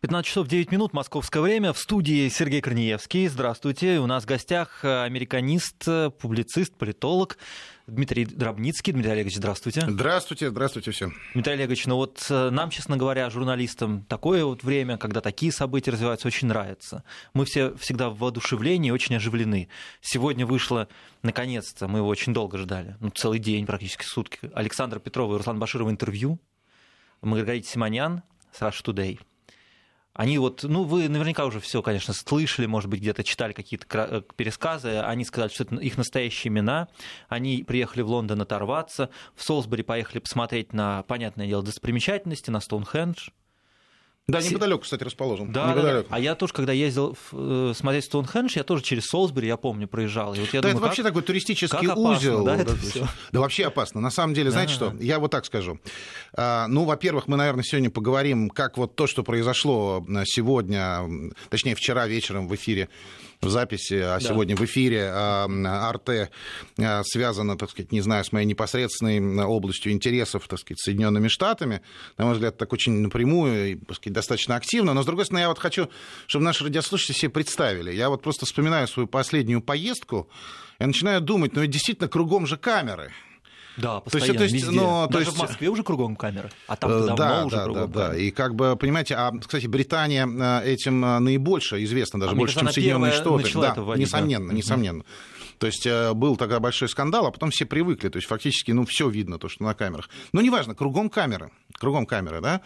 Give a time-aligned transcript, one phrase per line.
[0.00, 1.72] 15 часов 9 минут, московское время.
[1.72, 3.26] В студии Сергей Корнеевский.
[3.26, 3.98] Здравствуйте.
[3.98, 7.36] У нас в гостях э, американист, э, публицист, политолог
[7.88, 8.92] Дмитрий Дробницкий.
[8.92, 9.82] Дмитрий Олегович, здравствуйте.
[9.88, 11.14] Здравствуйте, здравствуйте всем.
[11.34, 15.90] Дмитрий Олегович, ну вот э, нам, честно говоря, журналистам, такое вот время, когда такие события
[15.90, 17.02] развиваются, очень нравится.
[17.34, 19.68] Мы все всегда в воодушевлении, очень оживлены.
[20.00, 20.86] Сегодня вышло,
[21.22, 25.58] наконец-то, мы его очень долго ждали, ну, целый день, практически сутки, Александра Петрова и Руслан
[25.58, 26.38] Баширова интервью,
[27.20, 28.22] Маргарита Симонян
[28.52, 29.18] с Russia Today.
[30.18, 34.22] Они вот, ну, вы наверняка уже все, конечно, слышали, может быть, где-то читали какие-то э,
[34.34, 34.98] пересказы.
[34.98, 36.88] Они сказали, что это их настоящие имена.
[37.28, 39.10] Они приехали в Лондон оторваться.
[39.36, 43.28] В Солсбери поехали посмотреть на, понятное дело, достопримечательности, на Стоунхендж.
[44.28, 45.50] Да, неподалеку, кстати, расположен.
[45.50, 49.46] Да, да, а я тоже, когда ездил в, э, смотреть Стоунхендж, я тоже через Солсбери,
[49.48, 50.34] я помню, проезжал.
[50.34, 52.44] И вот я да, думаю, это вообще как, такой туристический как опасно, узел.
[52.44, 53.06] Да, да, это да, всё.
[53.32, 54.02] да, вообще опасно.
[54.02, 54.90] На самом деле, знаете Да.
[54.90, 54.96] что?
[55.02, 55.80] Я вот так скажу.
[56.34, 61.74] А, Ну, во-первых, мы, наверное, сегодня поговорим, как вот то, что произошло э, сегодня, точнее,
[61.74, 62.90] вчера вечером в эфире,
[63.40, 65.46] в записи, а сегодня в эфире а,
[65.88, 66.30] Арте
[66.78, 71.80] а, связано, так сказать, не знаю, с моей непосредственной областью интересов, так сказать, Соединенными Штатами.
[72.16, 74.94] На мой взгляд, так очень напрямую и, так сказать, достаточно активно.
[74.94, 75.88] Но, с другой стороны, я вот хочу,
[76.26, 77.92] чтобы наши радиослушатели себе представили.
[77.92, 80.28] Я вот просто вспоминаю свою последнюю поездку,
[80.78, 83.12] я начинаю думать, ну, ведь действительно кругом же камеры.
[83.78, 84.70] Да, То есть, постоянно, то есть, везде.
[84.70, 87.56] ну, то Даже есть- в Москве уже кругом камеры, а там Э, давно да, уже
[87.56, 88.06] да, кругом да, да.
[88.08, 88.22] камеры.
[88.24, 92.54] И как бы, понимаете, а, кстати, Британия э, этим э, наибольше известна, даже А больше,
[92.54, 93.74] чем кажется, она Соединенные Штаты.
[93.76, 94.18] Да, вводить, да.
[94.18, 94.56] несомненно, Мгм.
[94.56, 95.04] несомненно.
[95.58, 98.08] То есть был тогда большой скандал, а потом все привыкли.
[98.10, 100.08] То есть фактически, ну, все видно, то, что на камерах.
[100.32, 101.50] Но неважно, кругом камеры.
[101.72, 102.60] Кругом камеры, да?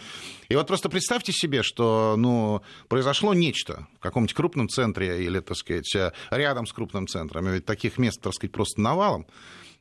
[0.51, 5.57] И вот просто представьте себе, что, ну, произошло нечто в каком-нибудь крупном центре или, так
[5.57, 5.91] сказать,
[6.31, 7.47] рядом с крупным центром.
[7.47, 9.25] Ведь таких мест, так сказать, просто навалом.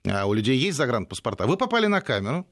[0.08, 1.46] А У людей есть загранпаспорта.
[1.46, 2.48] Вы попали на камеру,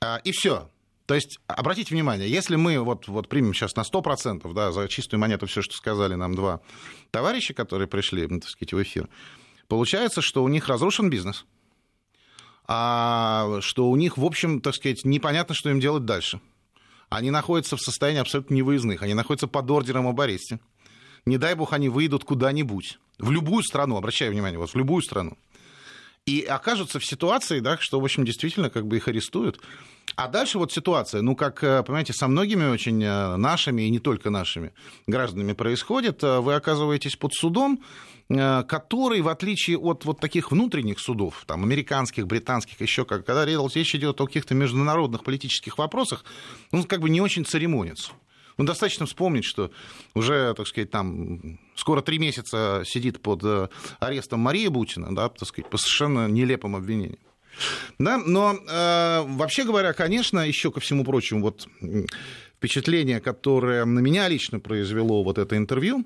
[0.00, 0.70] а, и все.
[1.06, 5.20] То есть, обратите внимание, если мы вот, вот примем сейчас на 100%, да, за чистую
[5.20, 6.60] монету все, что сказали нам два
[7.10, 9.08] товарища, которые пришли, так сказать, в эфир,
[9.68, 11.46] получается, что у них разрушен бизнес,
[12.66, 16.42] а что у них, в общем, так сказать, непонятно, что им делать дальше.
[17.08, 20.60] Они находятся в состоянии абсолютно невыездных, они находятся под ордером об аресте.
[21.24, 25.38] Не дай бог, они выйдут куда-нибудь, в любую страну, обращаю внимание, вот в любую страну
[26.28, 29.60] и окажутся в ситуации, да, что, в общем, действительно как бы их арестуют.
[30.14, 33.98] А дальше вот ситуация, ну, как, э, понимаете, со многими очень э, нашими, и не
[33.98, 34.74] только нашими
[35.06, 37.82] гражданами происходит, э, вы оказываетесь под судом,
[38.28, 43.94] который, в отличие от вот таких внутренних судов, там, американских, британских, еще как, когда речь
[43.94, 46.26] идет о каких-то международных политических вопросах,
[46.70, 48.12] он как бы не очень церемонится.
[48.58, 49.70] Ну, достаточно вспомнить, что
[50.14, 53.68] уже, так сказать, там скоро три месяца сидит под э,
[54.00, 57.20] арестом Мария Бутина, да, так сказать, по совершенно нелепым обвинениям.
[57.98, 61.68] Да, но э, вообще говоря, конечно, еще ко всему прочему, вот
[62.56, 66.04] впечатление, которое на меня лично произвело вот это интервью,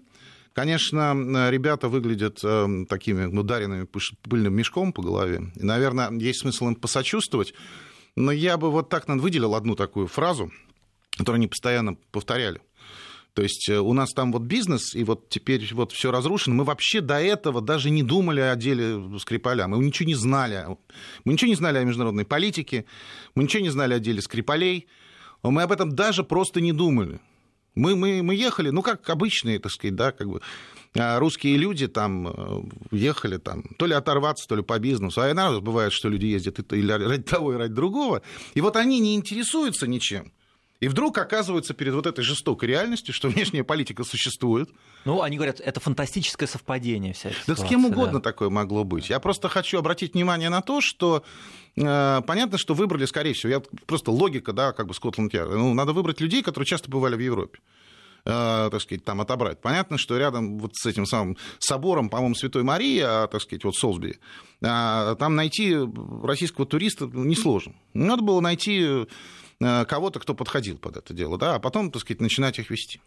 [0.52, 5.52] конечно, ребята выглядят э, такими ударенными пыш- пыльным мешком по голове.
[5.56, 7.54] И, наверное, есть смысл им посочувствовать.
[8.14, 10.52] Но я бы вот так выделил одну такую фразу,
[11.16, 12.60] которую они постоянно повторяли.
[13.34, 16.54] То есть э, у нас там вот бизнес, и вот теперь вот все разрушено.
[16.56, 19.66] Мы вообще до этого даже не думали о деле Скрипаля.
[19.68, 20.66] Мы ничего не знали.
[21.24, 22.84] Мы ничего не знали о международной политике.
[23.34, 24.86] Мы ничего не знали о деле Скрипалей.
[25.42, 27.20] Мы об этом даже просто не думали.
[27.74, 30.42] Мы, мы, мы ехали, ну, как обычные, так сказать, да, как бы
[30.94, 35.22] а, русские люди там э, ехали там то ли оторваться, то ли по бизнесу.
[35.22, 38.20] А иногда бывает, что люди ездят и, или ради того, и ради другого.
[38.52, 40.32] И вот они не интересуются ничем.
[40.82, 44.68] И вдруг оказываются перед вот этой жестокой реальностью, что внешняя политика существует.
[45.04, 48.20] Ну, они говорят, это фантастическое совпадение вся эта Да с ситуация, кем угодно да.
[48.20, 49.08] такое могло быть.
[49.08, 51.22] Я просто хочу обратить внимание на то, что
[51.76, 55.56] э, понятно, что выбрали, скорее всего, я просто логика, да, как бы Скотланд-Ярда.
[55.56, 57.60] Ну, надо выбрать людей, которые часто бывали в Европе.
[58.24, 59.60] э, так сказать, там отобрать.
[59.60, 63.76] Понятно, что рядом вот с этим самым собором, по-моему, Святой Марии, а, так сказать, вот
[63.76, 64.18] Солсбери,
[64.64, 65.76] а, там найти
[66.24, 67.74] российского туриста несложно.
[67.94, 69.06] Надо было найти
[69.88, 73.00] кого-то, кто подходил под это дело, да, а потом, так сказать, начинать их вести.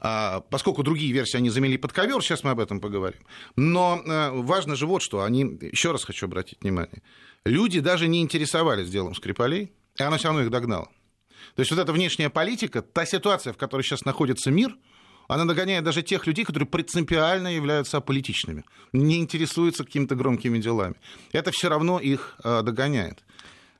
[0.00, 3.20] А, поскольку другие версии они замели под ковер, сейчас мы об этом поговорим.
[3.56, 7.02] Но э, важно же вот что, они, еще раз хочу обратить внимание,
[7.44, 10.88] люди даже не интересовались делом Скрипалей, и оно все равно их догнало.
[11.56, 14.76] То есть вот эта внешняя политика, та ситуация, в которой сейчас находится мир,
[15.26, 20.94] она догоняет даже тех людей, которые принципиально являются аполитичными, не интересуются какими-то громкими делами.
[21.32, 23.24] Это все равно их э, догоняет.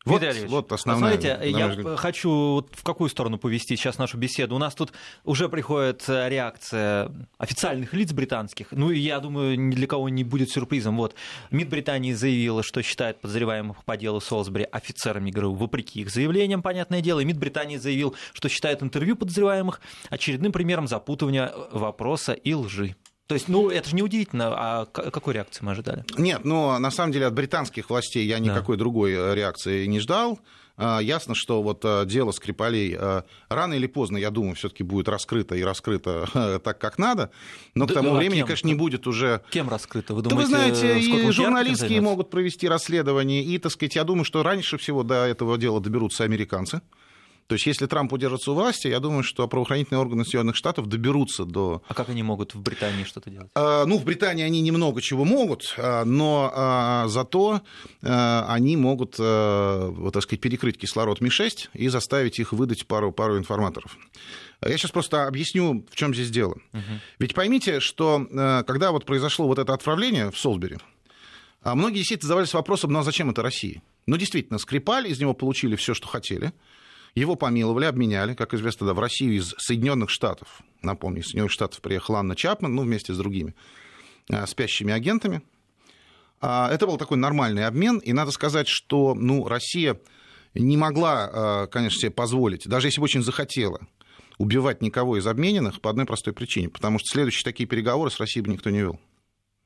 [0.08, 1.18] Вот, вот основная.
[1.18, 4.54] Смотрите, я хочу вот в какую сторону повести сейчас нашу беседу.
[4.54, 4.92] У нас тут
[5.24, 8.68] уже приходит э, реакция официальных лиц британских.
[8.72, 10.96] Ну, и я думаю, ни для кого не будет сюрпризом.
[10.96, 11.14] Вот
[11.50, 17.00] МИД Британии заявила, что считает подозреваемых по делу Солсбери офицерами ГРУ, вопреки их заявлениям, понятное
[17.00, 17.20] дело.
[17.20, 22.96] И МИД Британии заявил, что считает интервью подозреваемых очередным примером запутывания вопроса и лжи.
[23.28, 24.54] То есть, ну, это же не удивительно.
[24.56, 26.02] А какой реакции мы ожидали?
[26.16, 28.80] Нет, ну, на самом деле, от британских властей я никакой да.
[28.80, 30.40] другой э, реакции не ждал.
[30.78, 35.10] А, ясно, что вот э, дело Скрипалей э, рано или поздно, я думаю, все-таки будет
[35.10, 37.30] раскрыто и раскрыто так, как надо.
[37.74, 38.46] Но да, к тому а времени, кем?
[38.46, 39.42] конечно, не будет уже...
[39.50, 40.14] Кем раскрыто?
[40.14, 44.24] Вы думаете, да вы знаете, и журналистские могут провести расследование, и, так сказать, я думаю,
[44.24, 46.80] что раньше всего до этого дела доберутся американцы.
[47.48, 51.46] То есть, если Трамп удержится у власти, я думаю, что правоохранительные органы Соединенных Штатов доберутся
[51.46, 51.82] до...
[51.88, 53.50] А как они могут в Британии что-то делать?
[53.54, 57.62] А, ну, в Британии они немного чего могут, а, но а, зато
[58.02, 63.96] они могут, вот, так сказать, перекрыть кислород Ми-6 и заставить их выдать пару, пару информаторов.
[64.62, 66.52] Я сейчас просто объясню, в чем здесь дело.
[66.74, 66.82] Угу.
[67.18, 68.26] Ведь поймите, что
[68.66, 70.76] когда вот произошло вот это отправление в Солсбери,
[71.64, 73.82] многие действительно задавались вопросом, ну а зачем это России?
[74.06, 76.52] Ну, действительно, Скрипаль, из него получили все, что хотели–
[77.14, 80.60] его помиловали, обменяли, как известно, да, в Россию из Соединенных Штатов.
[80.82, 83.54] Напомню, из Соединенных Штатов приехал Анна Чапман, ну, вместе с другими
[84.30, 85.42] а, спящими агентами.
[86.40, 90.00] А, это был такой нормальный обмен, и надо сказать, что ну, Россия
[90.54, 93.80] не могла, а, конечно, себе позволить, даже если бы очень захотела,
[94.38, 98.44] убивать никого из обмененных по одной простой причине, потому что следующие такие переговоры с Россией
[98.44, 99.00] бы никто не вел.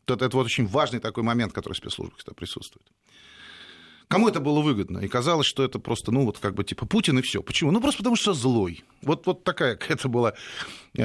[0.07, 2.87] Это, это вот очень важный такой момент, который в спецслужбах присутствует.
[4.13, 4.99] Кому это было выгодно?
[4.99, 7.43] И казалось, что это просто, ну, вот как бы типа Путин и все.
[7.43, 7.71] Почему?
[7.71, 8.85] Ну, просто потому что злой.
[9.01, 10.35] Вот, вот такая это была
[10.95, 11.01] э,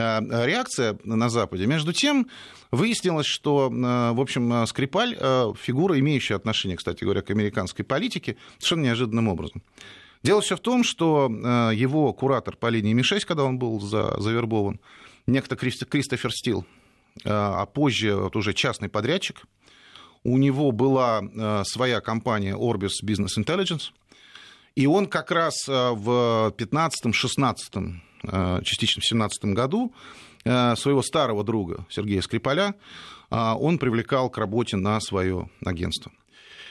[0.46, 1.68] реакция на Западе.
[1.68, 2.28] Между тем,
[2.70, 8.36] выяснилось, что, э, в общем, Скрипаль э, фигура, имеющая отношение, кстати говоря, к американской политике,
[8.58, 9.64] совершенно неожиданным образом.
[10.22, 11.30] Дело все в том, что
[11.74, 14.82] его куратор по линии Ми-6, когда он был за, завербован,
[15.28, 16.66] некто Кристофер Стил,
[17.24, 19.44] а позже вот уже частный подрядчик,
[20.28, 23.92] у него была э, своя компания Orbis Business Intelligence,
[24.76, 27.94] и он как раз э, в 15-16,
[28.24, 29.94] э, частично в 17 году
[30.44, 32.76] своего старого друга Сергея Скрипаля
[33.30, 36.10] он привлекал к работе на свое агентство.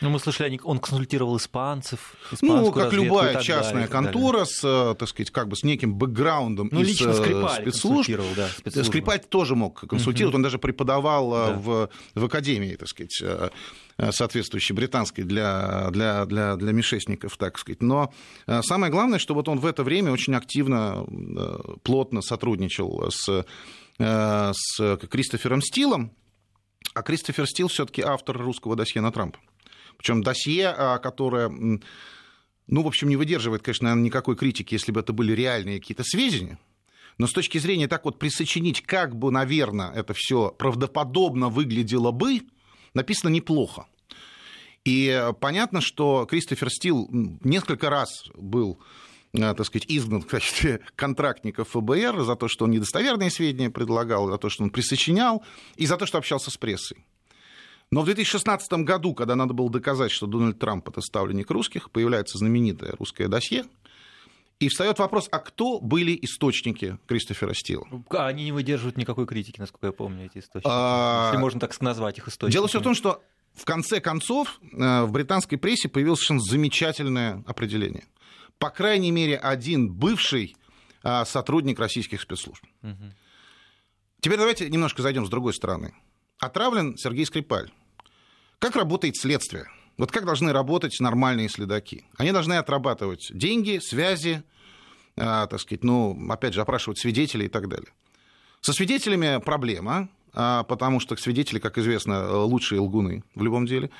[0.01, 2.15] Ну, мы слышали, он консультировал испанцев.
[2.43, 6.69] Ну, как любая частная далее, контора с, э, так сказать, как бы с неким бэкграундом
[6.71, 8.11] ну, из э, Скрипаль спецслужб.
[8.37, 10.39] Да, Скрипаль тоже мог консультировать, угу.
[10.39, 11.59] он даже преподавал э, да.
[11.59, 13.23] в, в академии, так сказать,
[14.11, 17.83] соответствующей британской для, для, для, для мишесников, так сказать.
[17.83, 18.13] Но
[18.63, 21.07] самое главное, что вот он в это время очень активно,
[21.83, 23.47] плотно сотрудничал с,
[23.99, 26.13] с Кристофером Стилом,
[26.95, 29.39] а Кристофер Стил все-таки автор русского досье на Трампа.
[29.99, 35.13] Причем досье, а, которое, ну, в общем, не выдерживает, конечно, никакой критики, если бы это
[35.13, 36.59] были реальные какие-то сведения.
[37.19, 42.43] Но с точки зрения так вот присочинить, как бы, наверное, это все правдоподобно выглядело бы,
[42.93, 43.87] написано неплохо.
[44.85, 48.79] И понятно, что Кристофер Стил несколько раз был
[49.33, 54.29] э, так сказать, изгнан в качестве контрактника ФБР за то, что он недостоверные сведения предлагал,
[54.29, 55.45] за то, что он присочинял,
[55.77, 57.05] и за то, что общался с прессой.
[57.91, 62.39] Но в 2016 году, когда надо было доказать, что Дональд Трамп это ставленник русских, появляется
[62.39, 63.65] знаменитое русское досье,
[64.59, 67.87] и встает вопрос, а кто были источники Кристофера Стила?
[68.11, 70.67] Они не выдерживают никакой критики, насколько я помню, эти источники.
[70.67, 71.29] А...
[71.29, 72.53] Если можно так назвать их источниками.
[72.53, 73.23] Дело все в том, что
[73.55, 78.05] в конце концов э, в британской прессе появилось совершенно замечательное определение.
[78.59, 80.57] По крайней мере, один бывший
[81.03, 82.65] а, сотрудник российских спецслужб.
[82.83, 83.13] Угу.
[84.21, 85.95] Теперь давайте немножко зайдем с другой стороны.
[86.39, 87.71] Отравлен Сергей Скрипаль.
[88.59, 89.67] Как работает следствие?
[89.99, 92.05] Вот как должны работать нормальные следаки?
[92.17, 94.43] Они должны отрабатывать деньги, связи,
[95.17, 97.89] э, так сказать, ну, опять же, опрашивать свидетелей и так далее.
[98.61, 103.91] Со свидетелями проблема, э, потому что свидетели, как известно, лучшие лгуны в любом деле.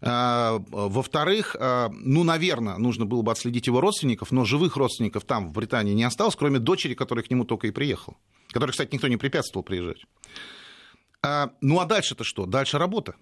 [0.00, 5.52] Э, во-вторых, ну, наверное, нужно было бы отследить его родственников, но живых родственников там, в
[5.52, 8.16] Британии, не осталось, кроме дочери, которая к нему только и приехала.
[8.52, 10.04] Которой, кстати, никто не препятствовал приезжать.
[11.22, 12.46] А, ну а дальше-то что?
[12.46, 13.16] Дальше работа.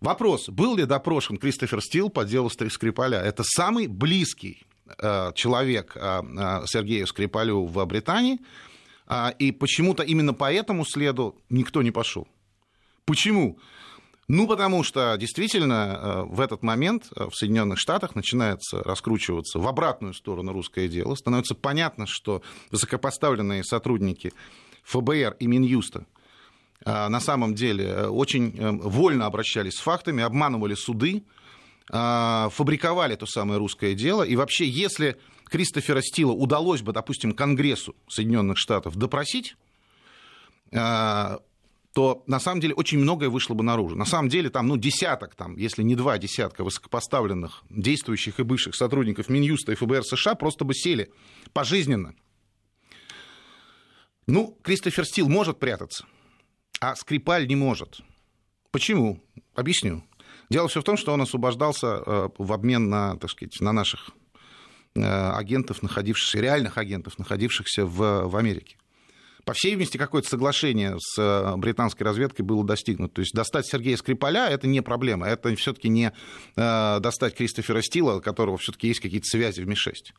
[0.00, 3.18] Вопрос, был ли допрошен Кристофер Стил по делу Скрипаля?
[3.18, 4.62] Это самый близкий
[4.98, 8.38] э, человек э, э, Сергею Скрипалю в Британии,
[9.06, 12.26] э, и почему-то именно по этому следу никто не пошел.
[13.04, 13.58] Почему?
[14.26, 20.52] Ну, потому что действительно в этот момент в Соединенных Штатах начинается раскручиваться в обратную сторону
[20.52, 21.16] русское дело.
[21.16, 22.40] Становится понятно, что
[22.70, 24.32] высокопоставленные сотрудники
[24.84, 26.19] ФБР и Минюста– а,
[26.84, 31.24] на самом деле э, очень э, вольно обращались с фактами, обманывали суды,
[31.88, 34.22] фабриковали то самое русское дело.
[34.22, 39.56] И вообще, если Кристофера Стила удалось бы, допустим, Конгрессу Соединенных Штатов допросить,
[41.92, 43.96] то на самом деле очень многое вышло бы наружу.
[43.96, 48.76] На самом деле там, ну, десяток, там, если не два десятка высокопоставленных действующих и бывших
[48.76, 51.10] сотрудников Минюста и ФБР США просто бы сели
[51.52, 52.14] пожизненно.
[54.28, 56.06] Ну, Кристофер Стил может прятаться,
[56.80, 58.00] а Скрипаль не может.
[58.70, 59.22] Почему?
[59.54, 60.02] Объясню.
[60.48, 64.10] Дело все в том, что он освобождался э, в обмен на, так сказать, на наших
[64.94, 68.76] э, агентов, находившихся, реальных агентов, находившихся в, в Америке
[69.46, 73.14] по всей видимости, какое-то соглашение с э, британской разведкой было достигнуто.
[73.14, 75.26] То есть достать Сергея Скрипаля– это не проблема.
[75.26, 76.12] Это все-таки не
[76.56, 80.12] достать Кристофера Стила, у которого все-таки есть какие-то связи в МИ-6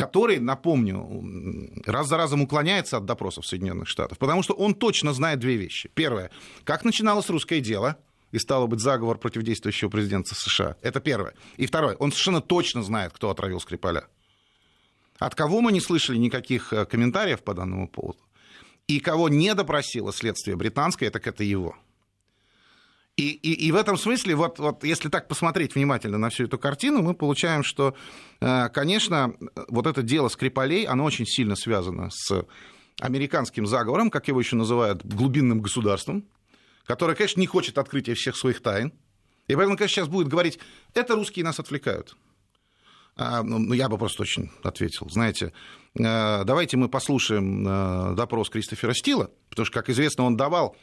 [0.00, 5.38] который, напомню, раз за разом уклоняется от допросов Соединенных Штатов, потому что он точно знает
[5.38, 5.90] две вещи.
[5.94, 6.30] Первое,
[6.64, 7.96] как начиналось русское дело,
[8.32, 10.76] и стало быть заговор против действующего президента США.
[10.82, 11.34] Это первое.
[11.56, 14.06] И второе, он совершенно точно знает, кто отравил Скрипаля.
[15.18, 18.20] От кого мы не слышали никаких э, комментариев по данному поводу.
[18.86, 21.76] И кого не допросило следствие британское, так это его.
[23.20, 26.58] И, и, и в этом смысле, вот, вот если так посмотреть внимательно на всю эту
[26.58, 27.94] картину, мы получаем, что,
[28.40, 29.34] э, конечно,
[29.68, 32.46] вот это дело Скрипалей, оно очень сильно связано с
[32.98, 36.24] американским заговором, как его еще называют, глубинным государством,
[36.86, 38.90] которое, конечно, не хочет открытия всех своих тайн.
[39.48, 40.58] И поэтому, конечно, сейчас будет говорить,
[40.94, 42.16] это русские нас отвлекают.
[43.16, 45.10] А, ну, ну, я бы просто очень ответил.
[45.10, 45.52] Знаете,
[45.94, 50.74] э, давайте мы послушаем э, допрос Кристофера Стила, потому что, как известно, он давал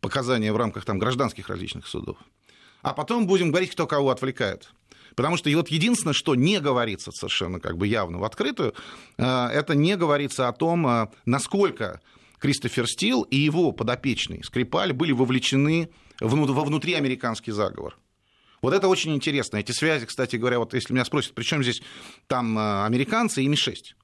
[0.00, 2.16] показания в рамках там, гражданских различных судов.
[2.82, 4.70] А потом будем говорить, кто кого отвлекает.
[5.16, 8.74] Потому что и вот единственное, что не говорится совершенно как бы явно в открытую,
[9.16, 12.00] э, это не говорится о том, насколько
[12.38, 15.90] Кристофер Стил и его подопечный Скрипаль были вовлечены
[16.20, 17.96] во внутриамериканский заговор.
[18.62, 19.58] Вот это очень интересно.
[19.58, 21.80] Эти связи, кстати говоря, вот если меня спросят, при чем здесь
[22.26, 23.94] там э, американцы и Ми-6?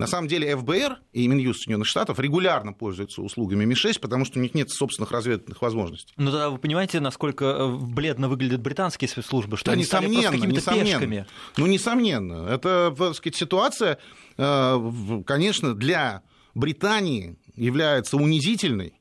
[0.00, 4.42] На самом деле ФБР и Минюст Соединенных Штатов регулярно пользуются услугами Ми-6, потому что у
[4.42, 6.14] них нет собственных разведывательных возможностей.
[6.16, 10.36] Ну да, вы понимаете, насколько э, бледно выглядят британские спецслужбы, что да, они несомненно, стали
[10.36, 10.86] какими-то несомненно.
[10.86, 11.26] пешками.
[11.58, 12.46] Ну, несомненно.
[12.48, 13.98] Это, так сказать, ситуация,
[14.38, 16.22] э, конечно, для
[16.54, 18.94] Британии является унизительной,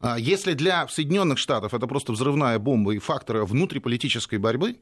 [0.00, 4.80] а если для Соединенных Штатов это просто взрывная бомба и фактор внутриполитической борьбы,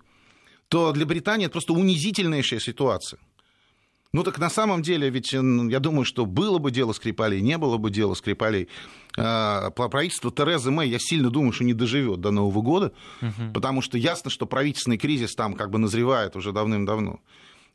[0.68, 3.20] то для Британии это просто унизительнейшая ситуация.
[4.14, 7.76] Ну так на самом деле, ведь я думаю, что было бы дело Скрипалей, не было
[7.76, 8.68] бы дела Скрипалей.
[9.18, 13.52] А, правительство Терезы Мэй, я сильно думаю, что не доживет до Нового года, угу.
[13.52, 17.20] потому что ясно, что правительственный кризис там как бы назревает уже давным-давно.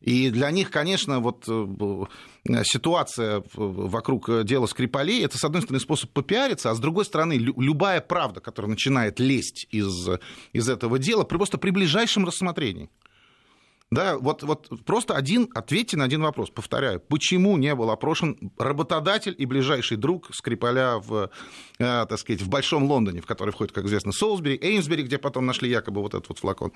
[0.01, 2.05] И для них, конечно, вот э,
[2.65, 8.01] ситуация вокруг дела Скрипалей, это, с одной стороны, способ попиариться, а с другой стороны, любая
[8.01, 10.09] правда, которая начинает лезть из,
[10.51, 12.89] из этого дела, просто при ближайшем рассмотрении.
[13.91, 16.49] Да, вот, вот просто один, ответьте на один вопрос.
[16.49, 21.29] Повторяю, почему не был опрошен работодатель и ближайший друг Скрипаля в,
[21.77, 25.45] э, так сказать, в Большом Лондоне, в который входит, как известно, Солсбери, Эймсбери, где потом
[25.45, 26.71] нашли якобы вот этот вот флакон.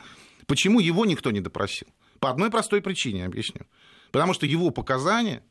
[0.45, 1.87] Почему его никто не допросил?
[2.19, 3.61] По одной простой причине, объясню.
[4.11, 5.43] Потому что его показания,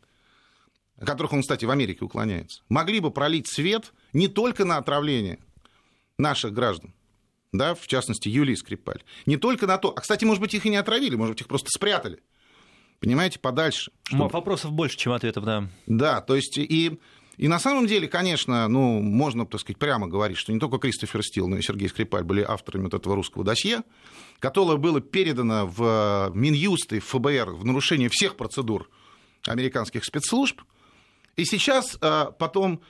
[0.99, 5.41] о которых он, кстати, в Америке уклоняется, могли бы пролить свет не только на отравление
[6.17, 6.95] наших граждан,
[7.57, 9.03] да, в частности, Юлии Скрипаль.
[9.27, 9.93] Не только на то.
[9.97, 12.21] А, кстати, может быть, их и не отравили, может быть, их просто спрятали.
[13.01, 13.93] Понимаете, подальше.
[14.05, 14.29] Чтобы...
[14.29, 15.69] Вопросов больше, чем ответов, да.
[15.87, 16.99] Да, то есть и,
[17.37, 21.23] и на самом деле, конечно, ну, можно, так сказать, прямо говорить, что не только Кристофер
[21.23, 23.83] Стил, но и Сергей Скрипаль были авторами вот этого русского досье,
[24.39, 28.89] которое было передано в Минюст и в ФБР в нарушение всех процедур
[29.47, 30.63] американских спецслужб.
[31.37, 32.81] И сейчас а, потом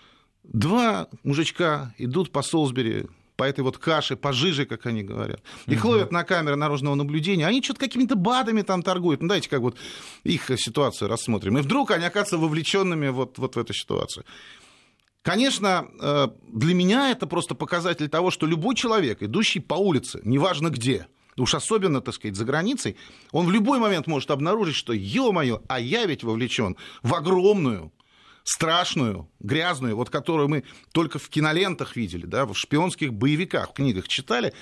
[0.44, 3.06] два мужичка идут по Солсбери,
[3.36, 5.40] по этой вот каше, по жиже, как они говорят.
[5.66, 5.92] Их угу.
[5.92, 9.22] ловят на камеры наружного наблюдения, они что-то какими-то БАДами там торгуют.
[9.22, 9.76] Ну, давайте как вот
[10.24, 11.58] их ситуацию рассмотрим.
[11.58, 14.24] И вдруг они оказываются вовлеченными вот, вот в эту ситуацию.
[15.22, 20.70] Конечно, э, для меня это просто показатель того, что любой человек, идущий по улице, неважно
[20.70, 22.96] где, уж особенно, так сказать, за границей,
[23.32, 27.92] он в любой момент может обнаружить, что, ё-моё, а я ведь вовлечен в огромную
[28.46, 30.62] страшную, грязную, вот которую мы
[30.92, 34.54] только в кинолентах видели, да, в шпионских боевиках, в книгах читали,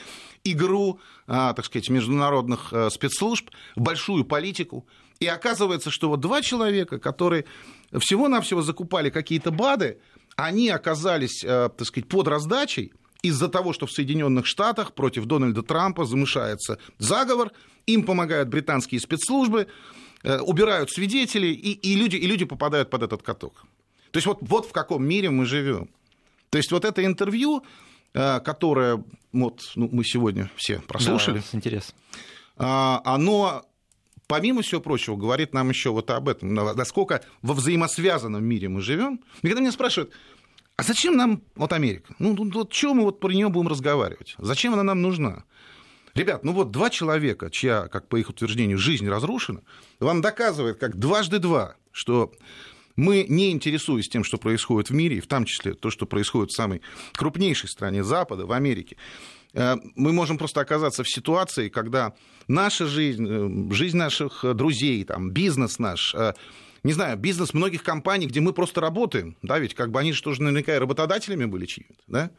[0.42, 4.86] игру, а, так сказать, международных а, спецслужб большую политику.
[5.20, 7.44] И оказывается, что вот два человека, которые
[7.92, 9.98] всего-навсего закупали какие-то БАДы,
[10.34, 15.62] они оказались, а, так сказать, под раздачей из-за того, что в Соединенных Штатах против Дональда
[15.62, 17.52] Трампа замышается заговор,
[17.86, 19.66] им помогают британские спецслужбы,
[20.22, 23.64] э, убирают свидетелей, и, и, люди, и люди попадают под этот каток.
[24.14, 25.90] То есть вот, вот в каком мире мы живем.
[26.50, 27.64] То есть вот это интервью,
[28.12, 29.02] э, которое
[29.32, 31.38] вот, ну, мы сегодня все прослушали.
[31.38, 31.96] Да, с интересом.
[32.56, 33.64] а, оно
[34.28, 39.20] помимо всего прочего, говорит нам еще вот об этом, насколько во взаимосвязанном мире мы живем.
[39.42, 40.12] И когда меня спрашивают,
[40.76, 42.14] а зачем нам вот Америка?
[42.20, 44.36] Ну, вот чего мы вот про нее будем разговаривать?
[44.38, 45.42] Зачем она нам нужна?
[46.14, 49.62] Ребят, ну вот два человека, чья, как по их утверждению, жизнь разрушена,
[49.98, 52.32] вам доказывает, как дважды два, что
[52.96, 56.50] мы, не интересуясь тем, что происходит в мире, и в том числе то, что происходит
[56.50, 56.80] в самой
[57.14, 58.96] крупнейшей стране Запада, в Америке,
[59.52, 62.14] э, мы можем просто оказаться в ситуации, когда
[62.48, 66.34] наша жизнь, э, жизнь наших друзей, там, бизнес наш, э,
[66.82, 70.22] не знаю, бизнес многих компаний, где мы просто работаем, да, ведь как бы они же
[70.22, 72.30] тоже наверняка и работодателями были чьими-то, да,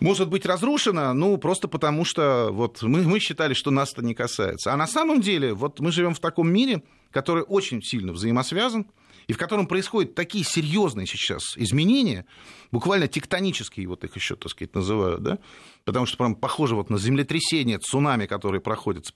[0.00, 4.14] может быть разрушена, ну, просто потому что вот мы, мы считали, что нас это не
[4.14, 4.72] касается.
[4.72, 8.86] А на самом деле, вот мы живем в таком мире, который очень сильно взаимосвязан,
[9.32, 12.26] и в котором происходят такие серьезные сейчас изменения,
[12.70, 15.38] буквально тектонические, вот их еще, так сказать, называют, да,
[15.86, 19.06] потому что прям похоже вот на землетрясение, цунами, которые проходят,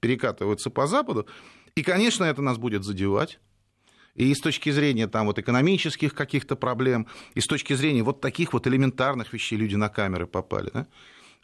[0.00, 1.26] перекатываются по Западу,
[1.74, 3.40] и, конечно, это нас будет задевать,
[4.14, 8.54] и с точки зрения там, вот, экономических каких-то проблем, и с точки зрения вот таких
[8.54, 10.70] вот элементарных вещей люди на камеры попали.
[10.72, 10.86] Да?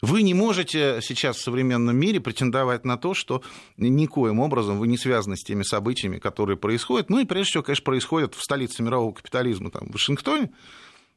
[0.01, 3.41] Вы не можете сейчас в современном мире претендовать на то, что
[3.77, 7.09] никоим образом вы не связаны с теми событиями, которые происходят.
[7.09, 10.51] Ну и прежде всего, конечно, происходят в столице мирового капитализма, там, в Вашингтоне,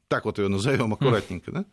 [0.08, 1.64] так вот ее назовем аккуратненько, да?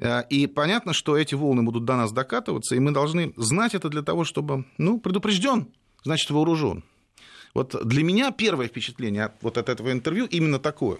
[0.00, 3.88] Э, и понятно, что эти волны будут до нас докатываться, и мы должны знать это
[3.88, 5.68] для того, чтобы, ну, предупрежден,
[6.02, 6.82] значит, вооружен.
[7.54, 10.98] Вот для меня первое впечатление вот от этого интервью именно такое,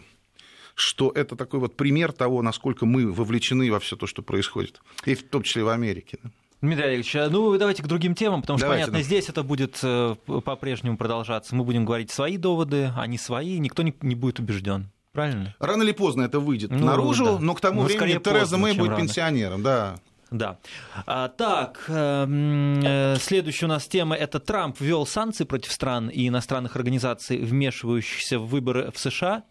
[0.80, 5.14] что это такой вот пример того, насколько мы вовлечены во все то, что происходит, и
[5.14, 6.18] в том числе в Америке.
[6.60, 9.04] Дмитрий Олегович, а, ну давайте к другим темам, потому что, давайте, понятно, да.
[9.04, 11.54] здесь это будет э, по-прежнему продолжаться.
[11.54, 14.90] Мы будем говорить свои доводы, они свои, никто не, будет убежден.
[15.12, 15.56] Правильно?
[15.58, 17.38] Рано или поздно это выйдет ну, наружу, да.
[17.40, 19.00] но к тому ну, времени Тереза Мэй будет рано.
[19.00, 19.96] пенсионером, да.
[20.30, 20.58] Да.
[21.06, 26.28] А, так, эм, э, следующая у нас тема это Трамп ввел санкции против стран и
[26.28, 29.42] иностранных организаций, вмешивающихся в выборы в США.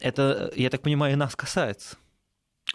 [0.00, 1.96] Это, я так понимаю, и нас касается.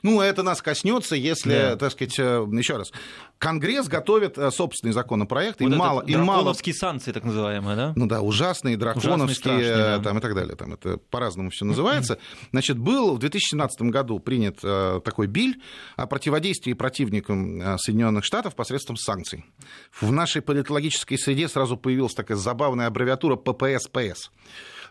[0.02, 1.76] Ну, это нас коснется, если, да.
[1.76, 2.92] так сказать, э, еще раз,
[3.38, 6.02] Конгресс готовит э, собственный законопроект, вот и мало...
[6.02, 6.54] И мало...
[6.54, 7.94] санкции, так называемые, да?
[7.96, 10.00] Ну да, ужасные, драконовские, ужасные, страшные, да.
[10.00, 10.56] там, и так далее.
[10.56, 12.18] Там это по-разному все называется.
[12.52, 15.62] Значит, был в 2017 году принят э, такой билль
[15.96, 19.46] о противодействии противникам Соединенных Штатов посредством санкций.
[20.02, 24.32] В нашей политологической среде сразу появилась такая забавная аббревиатура ППС-ПС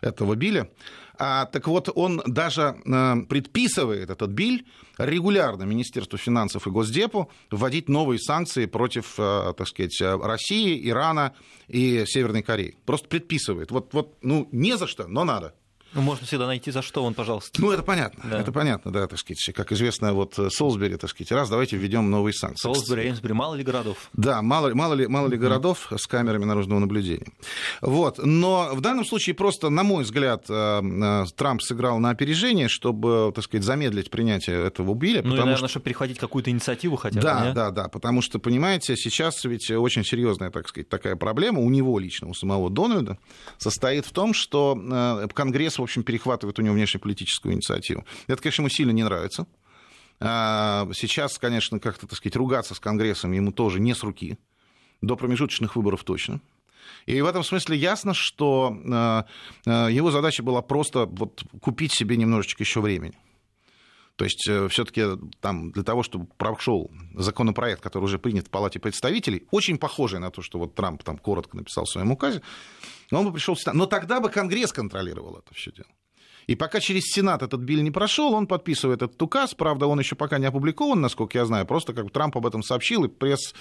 [0.01, 0.69] этого билля.
[1.17, 4.65] А, так вот, он даже а, предписывает этот биль
[4.97, 11.35] регулярно Министерству финансов и Госдепу вводить новые санкции против, а, так сказать, России, Ирана
[11.67, 12.77] и Северной Кореи.
[12.85, 13.71] Просто предписывает.
[13.71, 15.53] Вот, вот ну, не за что, но надо.
[15.93, 17.61] Ну, можно всегда найти, за что он, пожалуйста.
[17.61, 18.39] Ну, это понятно, да.
[18.39, 19.53] это понятно, да, так сказать.
[19.55, 22.63] Как известно, вот э, Солсбери, так сказать, раз, давайте введем новые санкции.
[22.63, 24.09] Солсбери, Эймсбери, мало ли городов?
[24.13, 27.27] Да, мало, мало, ли, мало ли городов с камерами наружного наблюдения.
[27.81, 32.69] Вот, но в данном случае просто, на мой взгляд, э, э, Трамп сыграл на опережение,
[32.69, 35.21] чтобы, так сказать, замедлить принятие этого биля.
[35.21, 35.67] Ну, и, наверное, что...
[35.67, 37.53] чтобы перехватить какую-то инициативу хотя бы, Да, не?
[37.53, 41.99] да, да, потому что, понимаете, сейчас ведь очень серьезная, так сказать, такая проблема у него
[41.99, 43.19] лично, у самого Дональда,
[43.59, 48.05] состоит в том, что Конгресс, в общем, перехватывает него внешнеполитическую инициативу.
[48.27, 49.45] Это, конечно, ему сильно не нравится.
[50.19, 54.37] А, сейчас, конечно, как-то, так сказать, ругаться с Конгрессом ему тоже не с руки.
[55.01, 56.39] До промежуточных выборов точно.
[57.05, 59.25] И в этом смысле ясно, что а,
[59.65, 63.17] а, его задача была просто вот купить себе немножечко еще времени.
[64.15, 65.03] То есть э, все-таки
[65.41, 70.29] там для того, чтобы прошел законопроект, который уже принят в Палате представителей, очень похожий на
[70.29, 72.41] то, что вот Трамп там коротко написал в своем указе,
[73.11, 73.75] он бы пришел в Сенат.
[73.75, 75.87] Но тогда бы Конгресс контролировал это все дело.
[76.45, 79.53] И пока через Сенат этот биль не прошел, он подписывает этот указ.
[79.53, 81.65] Правда, он еще пока не опубликован, насколько я знаю.
[81.65, 83.55] Просто как Трамп об этом сообщил, и пресс,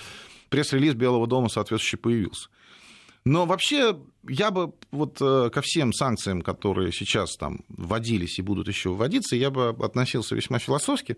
[0.50, 2.48] пресс-релиз Белого дома соответствующий появился.
[3.24, 8.68] Но вообще я бы вот э, ко всем санкциям, которые сейчас там вводились и будут
[8.68, 11.16] еще вводиться, я бы относился весьма философски,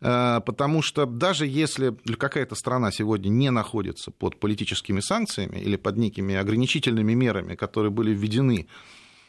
[0.00, 5.98] э, потому что даже если какая-то страна сегодня не находится под политическими санкциями или под
[5.98, 8.66] некими ограничительными мерами, которые были введены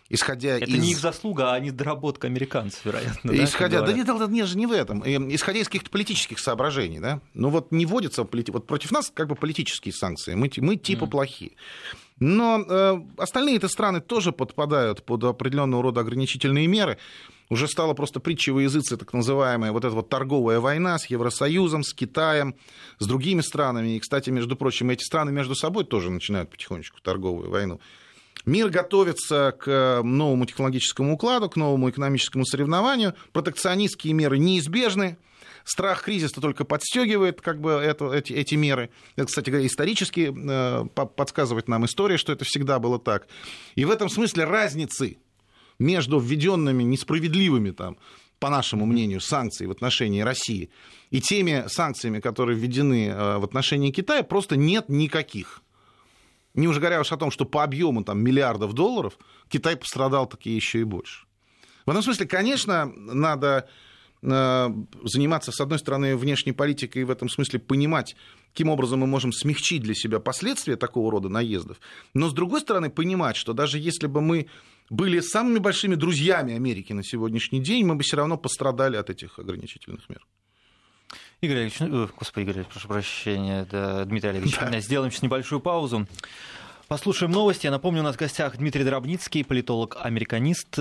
[0.10, 0.82] исходя это из...
[0.82, 3.32] не их заслуга, а недоработка американцев, вероятно.
[3.32, 3.82] Исходя...
[3.82, 5.04] Да, да нет, нет же не в этом.
[5.04, 7.22] Эм, исходя из каких-то политических соображений, да?
[7.34, 8.24] Ну вот не вводятся...
[8.24, 10.34] Вот против нас как бы политические санкции.
[10.34, 11.10] Мы, мы типа mm.
[11.10, 11.52] плохие.
[12.20, 16.98] Но э, остальные это страны тоже подпадают под определенного рода ограничительные меры.
[17.50, 21.84] Уже стало просто притчей во языце так называемая вот эта вот торговая война с Евросоюзом,
[21.84, 22.56] с Китаем,
[23.00, 23.96] с другими странами.
[23.96, 27.80] И, кстати, между прочим, эти страны между собой тоже начинают потихонечку торговую войну
[28.46, 33.14] Мир готовится к новому технологическому укладу, к новому экономическому соревнованию.
[33.34, 35.18] Протекционистские меры неизбежны.
[35.66, 38.90] Страх кризиса только подстегивает как бы это, эти, эти меры.
[39.16, 43.28] Это, кстати говоря, исторически э, подсказывает нам история, что это всегда было так.
[43.76, 45.18] И в этом смысле разницы
[45.78, 47.98] между введенными несправедливыми там,
[48.40, 50.70] по нашему мнению, санкций в отношении России
[51.12, 55.62] и теми санкциями, которые введены э, в отношении Китая, просто нет никаких.
[56.54, 59.18] Не уже говоря уж о том, что по объему там, миллиардов долларов
[59.50, 61.26] Китай пострадал таки еще и больше.
[61.86, 63.68] В этом смысле, конечно, надо
[64.22, 64.70] э,
[65.04, 68.16] заниматься, с одной стороны, внешней политикой и в этом смысле понимать,
[68.52, 71.80] каким образом мы можем смягчить для себя последствия такого рода наездов.
[72.14, 74.48] Но, с другой стороны, понимать, что даже если бы мы
[74.90, 79.38] были самыми большими друзьями Америки на сегодняшний день, мы бы все равно пострадали от этих
[79.40, 80.26] ограничительных мер.
[81.42, 84.80] Игорь Олегович, ну, господи, Игорь прошу прощения, да, Дмитрий Олегович, да.
[84.82, 86.06] сделаем сейчас небольшую паузу.
[86.90, 87.68] Послушаем новости.
[87.68, 90.76] Я напомню, у нас в гостях Дмитрий Дробницкий, политолог-американист.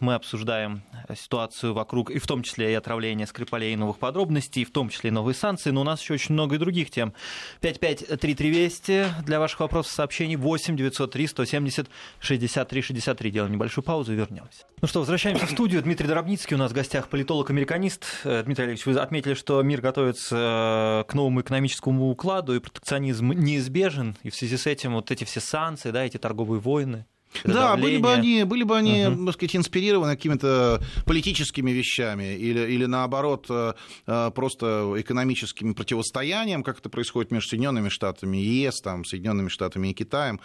[0.00, 0.82] Мы обсуждаем
[1.14, 4.88] ситуацию вокруг, и в том числе и отравления Скрипалей, и новых подробностей, и в том
[4.88, 7.14] числе и новые санкции, но у нас еще очень много и других тем.
[7.60, 13.30] 5533 Вести для ваших вопросов сообщений 8 903 170 63 63.
[13.30, 14.64] Делаем небольшую паузу и вернемся.
[14.80, 15.80] Ну что, возвращаемся в студию.
[15.80, 18.04] Дмитрий Дробницкий у нас в гостях политолог-американист.
[18.24, 23.30] Э, Дмитрий Олегович, вы отметили, что мир готовится э, к новому экономическому укладу, и протекционизм
[23.30, 27.04] неизбежен, и в связи с этим вот эти все санкции, да, эти торговые войны.
[27.44, 29.26] Да, были бы они, были бы они, угу.
[29.26, 33.72] так сказать, инспирированы какими-то политическими вещами или, или наоборот э,
[34.06, 39.88] э, просто экономическим противостоянием, как это происходит между Соединенными Штатами и ЕС, там, Соединенными Штатами
[39.88, 40.40] и Китаем.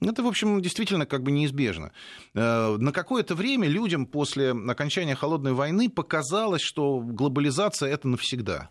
[0.00, 1.92] Это, в общем, действительно как бы неизбежно.
[2.34, 8.70] Э, на какое-то время людям после окончания холодной войны показалось, что глобализация это навсегда.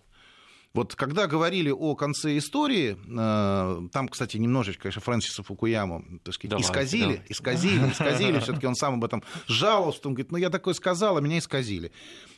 [0.74, 6.52] Вот когда говорили о конце истории, э, там, кстати, немножечко, конечно, Фрэнсиса Фукуяму так сказать,
[6.52, 7.24] Давайте, исказили, да.
[7.30, 11.22] исказили, исказили, все-таки он сам об этом жаловался, он говорит, ну я такое сказал, а
[11.22, 11.92] меня исказили.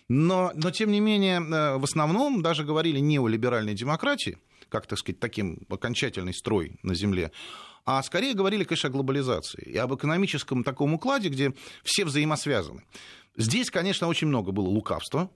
[0.08, 4.38] Но, но тем не менее, э, в основном даже говорили неолиберальной демократии,
[4.70, 7.32] как, так сказать, таким окончательный строй на Земле,
[7.86, 12.84] а скорее говорили, конечно, о глобализации и об экономическом таком укладе, где все взаимосвязаны.
[13.36, 15.30] Здесь, конечно, очень много было лукавства,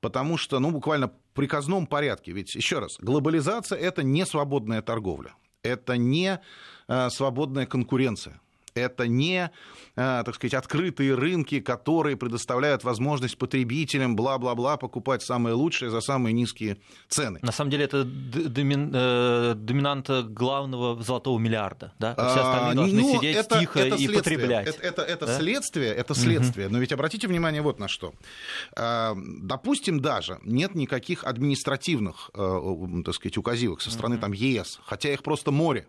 [0.00, 2.32] потому что, ну, буквально в приказном порядке.
[2.32, 6.40] Ведь, еще раз, глобализация– это не свободная торговля, это не
[6.88, 8.40] э, свободная конкуренция
[8.74, 9.50] это не,
[9.96, 16.32] э, так сказать, открытые рынки, которые предоставляют возможность потребителям, бла-бла-бла, покупать самые лучшие за самые
[16.32, 16.78] низкие
[17.08, 17.38] цены.
[17.42, 22.14] На самом деле это домин, э, доминанта главного золотого миллиарда, да?
[22.14, 24.68] Все а, остальные должны ну, сидеть это, тихо это и потреблять.
[24.68, 25.38] Это, это, это да?
[25.38, 26.66] следствие, это следствие.
[26.66, 26.74] Угу.
[26.74, 28.12] Но ведь обратите внимание вот на что.
[28.76, 34.22] А, допустим, даже нет никаких административных, э, так сказать, указивок со стороны угу.
[34.22, 35.86] там ЕС, хотя их просто море.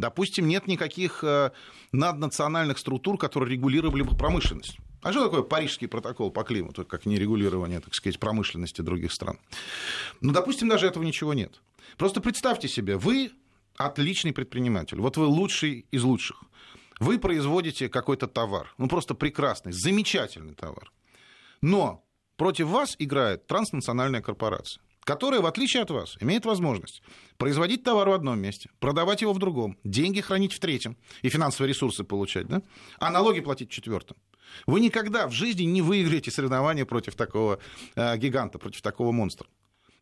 [0.00, 1.50] Допустим, нет никаких э,
[1.92, 4.78] наднациональных структур, которые регулировали бы промышленность.
[5.02, 9.38] А что такое Парижский протокол по климату, как нерегулирование, так сказать, промышленности других стран?
[10.22, 11.60] Ну, допустим, даже этого ничего нет.
[11.98, 13.32] Просто представьте себе, вы
[13.76, 16.44] отличный предприниматель, вот вы лучший из лучших.
[16.98, 20.90] Вы производите какой-то товар, ну просто прекрасный, замечательный товар.
[21.60, 22.04] Но
[22.36, 27.02] против вас играет транснациональная корпорация которая, в отличие от вас, имеет возможность
[27.38, 31.72] производить товар в одном месте, продавать его в другом, деньги хранить в третьем и финансовые
[31.72, 32.62] ресурсы получать, да?
[32.98, 34.16] а налоги платить в четвертом.
[34.66, 37.60] Вы никогда в жизни не выиграете соревнования против такого
[37.94, 39.48] э, гиганта, против такого монстра.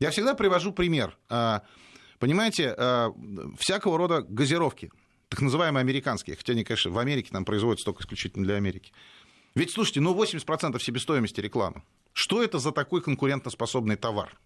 [0.00, 1.16] Я всегда привожу пример.
[1.28, 1.60] Э,
[2.18, 3.10] понимаете, э,
[3.58, 4.90] всякого рода газировки,
[5.28, 8.92] так называемые американские, хотя они, конечно, в Америке там производятся только исключительно для Америки.
[9.54, 11.82] Ведь, слушайте, ну 80% себестоимости рекламы.
[12.12, 14.38] Что это за такой конкурентоспособный товар?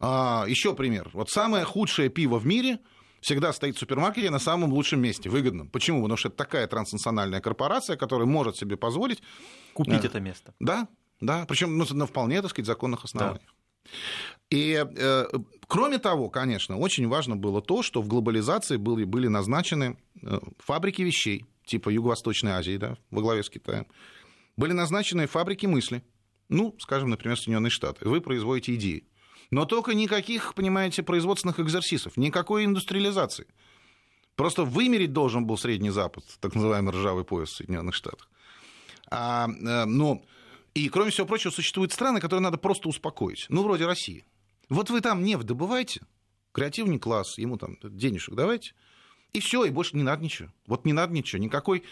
[0.00, 1.10] А, еще пример.
[1.12, 2.78] Вот самое худшее пиво в мире
[3.20, 5.68] всегда стоит в супермаркете на самом лучшем месте, выгодном.
[5.68, 6.02] Почему?
[6.02, 9.22] Потому что это такая транснациональная корпорация, которая может себе позволить...
[9.74, 10.54] Купить э, это место.
[10.60, 10.88] Да,
[11.20, 13.42] да, причем ну, на вполне, так сказать, законных основаниях.
[13.42, 13.90] Да.
[14.50, 15.26] И, э,
[15.66, 21.02] кроме того, конечно, очень важно было то, что в глобализации были, были назначены э, фабрики
[21.02, 23.86] вещей, типа Юго-Восточной Азии, да, во главе с Китаем.
[24.56, 26.02] Были назначены фабрики мысли,
[26.48, 28.08] ну, скажем, например, Соединенные Штаты.
[28.08, 29.04] Вы производите идеи.
[29.50, 33.46] Но только никаких, понимаете, производственных экзерсисов, никакой индустриализации.
[34.36, 38.28] Просто вымерить должен был Средний Запад, так называемый ржавый пояс в Соединенных Штатах.
[39.10, 40.22] А, э, но,
[40.74, 43.46] и, кроме всего прочего, существуют страны, которые надо просто успокоить.
[43.48, 44.24] Ну, вроде России.
[44.68, 46.02] Вот вы там нефть добываете,
[46.52, 48.74] креативный класс, ему там денежек давайте,
[49.32, 50.50] и все, и больше не надо ничего.
[50.66, 51.82] Вот не надо ничего, никакой, э,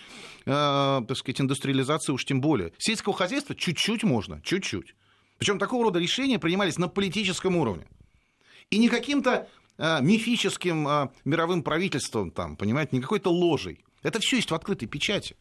[0.45, 2.73] так сказать, индустриализации уж тем более.
[2.79, 4.95] Сельского хозяйства чуть-чуть можно, чуть-чуть.
[5.39, 7.87] Причем такого рода решения принимались на политическом уровне.
[8.71, 13.85] И не каким-то а, мифическим а, мировым правительством, там, понимаете, не какой-то ложей.
[14.03, 15.37] Это все есть в открытой печати.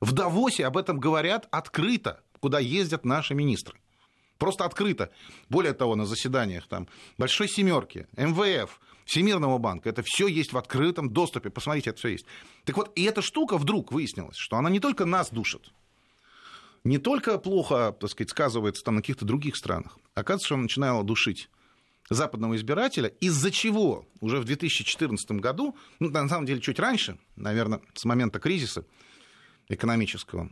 [0.00, 3.78] В Давосе об этом говорят открыто, куда ездят наши министры.
[4.38, 5.10] Просто открыто.
[5.50, 6.88] Более того, на заседаниях там
[7.18, 11.50] Большой Семерки, МВФ, Всемирного банка, это все есть в открытом доступе.
[11.50, 12.24] Посмотрите, это все есть.
[12.64, 15.72] Так вот, и эта штука вдруг выяснилась, что она не только нас душит,
[16.84, 21.04] не только плохо, так сказать, сказывается там на каких-то других странах, оказывается, что она начинала
[21.04, 21.48] душить
[22.08, 27.80] западного избирателя, из-за чего уже в 2014 году, ну, на самом деле, чуть раньше, наверное,
[27.94, 28.84] с момента кризиса
[29.68, 30.50] экономического,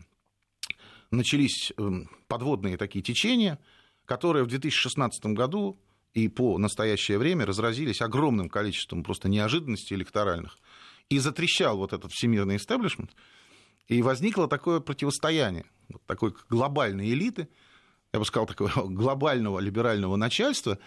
[1.11, 3.59] начались эм, подводные такие течения,
[4.05, 5.79] которые в 2016 году
[6.15, 10.59] и по настоящее время разразились огромным количеством просто неожиданностей электоральных.
[11.09, 13.11] И затрещал вот этот всемирный истеблишмент,
[13.89, 15.65] и возникло такое противостояние,
[16.07, 17.49] такой глобальной элиты,
[18.13, 20.79] я бы сказал, такого глобального либерального начальства,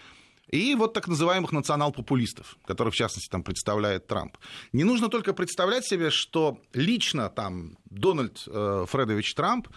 [0.48, 4.36] и вот так называемых национал-популистов, которых, в частности, там представляет Трамп.
[4.72, 9.68] Не нужно только представлять себе, что лично там Дональд э, Фредович Трамп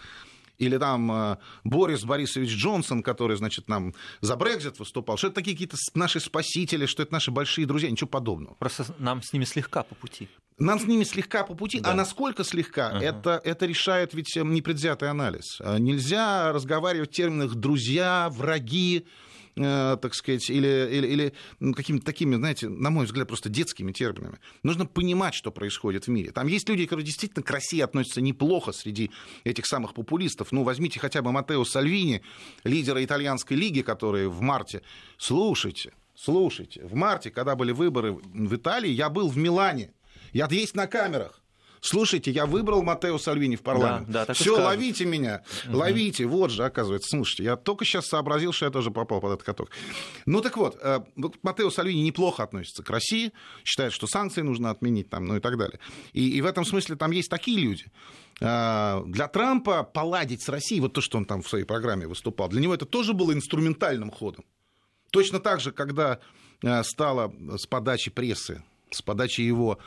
[0.58, 5.54] или там э, Борис Борисович Джонсон, который, значит, нам за Брекзит выступал, что это такие
[5.54, 8.54] какие-то наши спасители, что это наши большие друзья, ничего подобного.
[8.58, 10.28] Просто нам с ними слегка по пути.
[10.58, 11.90] Нам с ними слегка по пути, да.
[11.90, 13.02] а насколько слегка, uh-huh.
[13.02, 15.60] это, это решает ведь непредвзятый анализ.
[15.78, 19.25] Нельзя разговаривать в терминах «друзья», «враги», Э,
[19.56, 24.38] так сказать, или, или, или какими-то такими, знаете, на мой взгляд, просто детскими терминами.
[24.62, 26.30] Нужно понимать, что происходит в мире.
[26.30, 29.10] Там есть люди, которые действительно к России относятся неплохо среди
[29.44, 30.52] этих самых популистов.
[30.52, 32.22] Ну, возьмите хотя бы Матео Сальвини,
[32.64, 34.82] лидера итальянской лиги, который в марте.
[35.16, 39.92] Слушайте, слушайте, в марте, когда были выборы в Италии, я был в Милане.
[40.32, 41.40] Я есть на камерах.
[41.86, 44.08] Слушайте, я выбрал Матео Сальвини в парламент.
[44.08, 45.78] Да, да, Все, ловите меня, угу.
[45.78, 46.26] ловите.
[46.26, 49.70] Вот же, оказывается, слушайте, я только сейчас сообразил, что я тоже попал под этот каток.
[50.26, 51.00] Ну так вот, э,
[51.42, 53.32] Матео Сальвини неплохо относится к России,
[53.64, 55.78] считает, что санкции нужно отменить, там, ну и так далее.
[56.12, 57.84] И, и в этом смысле там есть такие люди.
[58.40, 62.48] Э, для Трампа поладить с Россией, вот то, что он там в своей программе выступал,
[62.48, 64.44] для него это тоже было инструментальным ходом.
[65.12, 66.18] Точно так же, когда
[66.62, 69.78] э, стало с подачи прессы, с подачи его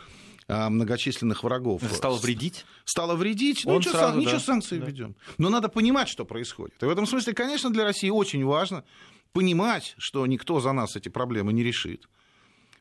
[0.49, 1.83] многочисленных врагов.
[1.93, 2.65] Стало вредить?
[2.83, 3.63] Стало вредить.
[3.65, 4.39] Ну, ничего, сразу, ничего да.
[4.39, 4.85] санкции да.
[4.85, 5.15] ведем.
[5.37, 6.81] Но надо понимать, что происходит.
[6.81, 8.83] И в этом смысле, конечно, для России очень важно
[9.31, 12.09] понимать, что никто за нас эти проблемы не решит.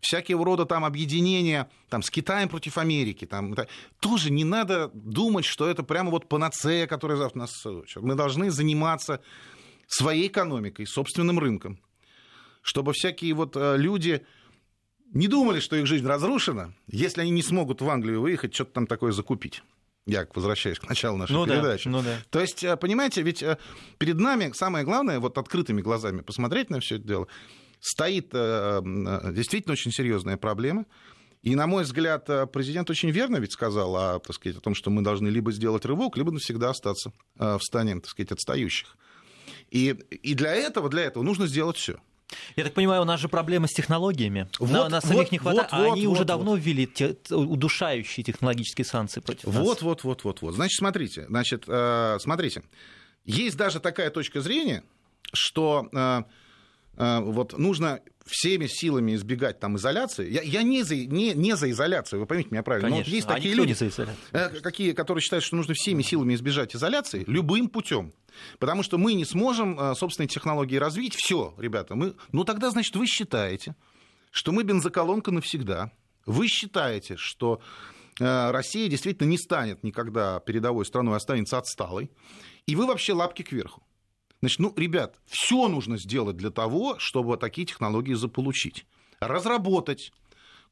[0.00, 3.26] Всякие рода там объединения там, с Китаем против Америки.
[3.26, 3.54] Там,
[4.00, 7.64] тоже не надо думать, что это прямо вот панацея, которая завтра нас...
[7.96, 9.20] Мы должны заниматься
[9.88, 11.80] своей экономикой, собственным рынком.
[12.62, 14.24] Чтобы всякие вот э, люди
[15.12, 18.86] не думали, что их жизнь разрушена, если они не смогут в Англию выехать, что-то там
[18.86, 19.62] такое закупить.
[20.06, 21.84] Я возвращаюсь к началу нашей ну передачи.
[21.84, 22.18] Да, ну да.
[22.30, 23.58] То есть, э, понимаете, ведь э,
[23.98, 27.28] перед нами самое главное, вот открытыми глазами посмотреть на все это дело,
[27.78, 28.80] стоит э,
[29.32, 30.86] действительно очень серьезная проблема.
[31.42, 34.90] И, на мой взгляд, президент очень верно ведь сказал о, так сказать, о том, что
[34.90, 38.96] мы должны либо сделать рывок, либо навсегда остаться в стане, так сказать, отстающих.
[39.70, 42.00] И, и для этого, для этого нужно сделать все.
[42.56, 44.48] Я так понимаю, у нас же проблемы с технологиями.
[44.58, 46.60] Вот, на, нас вот, самих не хватает, вот, а они вот, уже вот, давно вот.
[46.60, 49.64] ввели те, удушающие технологические санкции против вот, нас.
[49.64, 50.54] Вот, вот, вот, вот, вот.
[50.54, 52.62] Значит, смотрите, значит, э, смотрите.
[53.24, 54.84] Есть даже такая точка зрения,
[55.32, 56.22] что э,
[56.98, 60.30] вот нужно всеми силами избегать там изоляции.
[60.30, 62.90] Я, я не, за, не, не за изоляцию, вы поймите меня правильно.
[62.90, 63.10] Конечно.
[63.10, 64.06] Но есть а такие люди, не.
[64.32, 68.12] Э, какие, которые считают, что нужно всеми силами избежать изоляции любым путем.
[68.58, 71.14] Потому что мы не сможем э, собственные технологии развить.
[71.14, 72.14] Все, ребята, мы...
[72.32, 73.74] ну тогда, значит, вы считаете,
[74.30, 75.90] что мы бензоколонка навсегда.
[76.26, 77.60] Вы считаете, что
[78.20, 82.10] э, Россия действительно не станет никогда передовой страной, останется отсталой.
[82.66, 83.82] И вы вообще лапки кверху.
[84.40, 88.86] Значит, ну, ребят, все нужно сделать для того, чтобы такие технологии заполучить.
[89.20, 90.12] Разработать,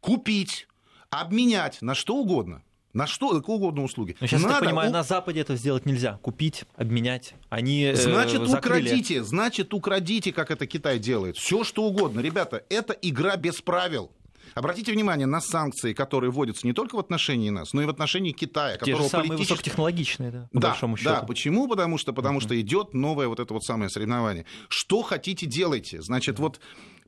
[0.00, 0.68] купить,
[1.10, 2.62] обменять на что угодно.
[2.92, 4.16] На что, на угодно услуги.
[4.20, 4.54] Но сейчас, Надо...
[4.54, 4.92] я понимаю, у...
[4.92, 6.18] на Западе это сделать нельзя.
[6.22, 7.34] Купить, обменять.
[7.50, 8.86] Они э, Значит, закрыли...
[8.86, 11.36] украдите, значит, украдите, как это Китай делает.
[11.36, 12.20] Все, что угодно.
[12.20, 14.12] Ребята, это игра без правил.
[14.56, 18.32] Обратите внимание на санкции, которые вводятся не только в отношении нас, но и в отношении
[18.32, 18.78] Китая.
[18.78, 19.52] Те же самые политически...
[19.52, 21.10] высокотехнологичные, да, по да, большому счету.
[21.10, 21.68] Да, почему?
[21.68, 22.42] Потому что, потому uh-huh.
[22.42, 24.46] что идет новое вот это вот самое соревнование.
[24.70, 26.00] Что хотите, делайте.
[26.00, 26.42] Значит, uh-huh.
[26.42, 26.60] вот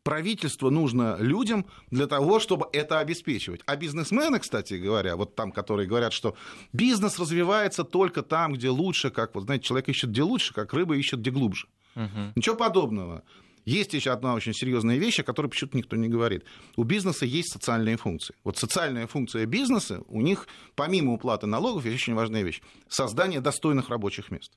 [0.02, 3.62] правительство нужно людям для того, чтобы это обеспечивать.
[3.64, 6.36] А бизнесмены, кстати говоря, вот там, которые говорят, что
[6.74, 10.96] бизнес развивается только там, где лучше, как, вот знаете, человек ищет где лучше, как рыба
[10.96, 11.66] ищет где глубже.
[11.96, 12.32] Угу.
[12.36, 13.22] Ничего подобного.
[13.64, 16.44] Есть еще одна очень серьезная вещь, о которой почему-то никто не говорит.
[16.76, 18.34] У бизнеса есть социальные функции.
[18.44, 22.60] Вот социальная функция бизнеса, у них помимо уплаты налогов есть очень важная вещь.
[22.88, 24.52] Создание достойных рабочих мест.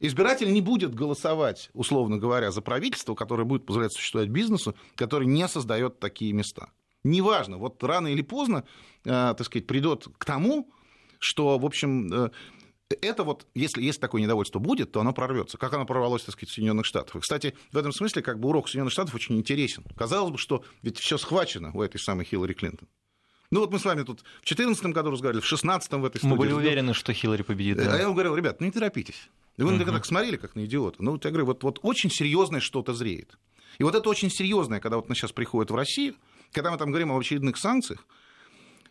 [0.00, 5.46] Избиратель не будет голосовать, условно говоря, за правительство, которое будет позволять существовать бизнесу, который не
[5.46, 6.70] создает такие места.
[7.04, 8.64] неважно, вот рано или поздно,
[9.04, 10.70] так сказать, придет к тому,
[11.18, 12.30] что, в общем,
[13.00, 15.58] это вот, если, если такое недовольство будет, то оно прорвется.
[15.58, 17.16] Как оно прорвалось, так сказать, в Соединенных Штатах.
[17.16, 19.84] И, кстати, в этом смысле как бы урок Соединенных Штатов очень интересен.
[19.96, 22.88] Казалось бы, что ведь все схвачено у этой самой Хиллари Клинтон.
[23.50, 26.32] Ну вот мы с вами тут в 2014 году разговаривали, в 2016 в этой студии.
[26.32, 27.76] Мы были уверены, что Хиллари победит.
[27.76, 27.94] Да.
[27.94, 29.28] А я вам говорил, ребят, ну не торопитесь.
[29.58, 29.84] И вы uh-huh.
[29.84, 31.02] так смотрели, как на идиота.
[31.02, 33.36] Ну, вот я говорю, вот, вот очень серьезное что-то зреет.
[33.78, 36.14] И вот это очень серьезное, когда вот сейчас приходит в Россию,
[36.52, 38.21] когда мы там говорим об очередных санкциях, Э,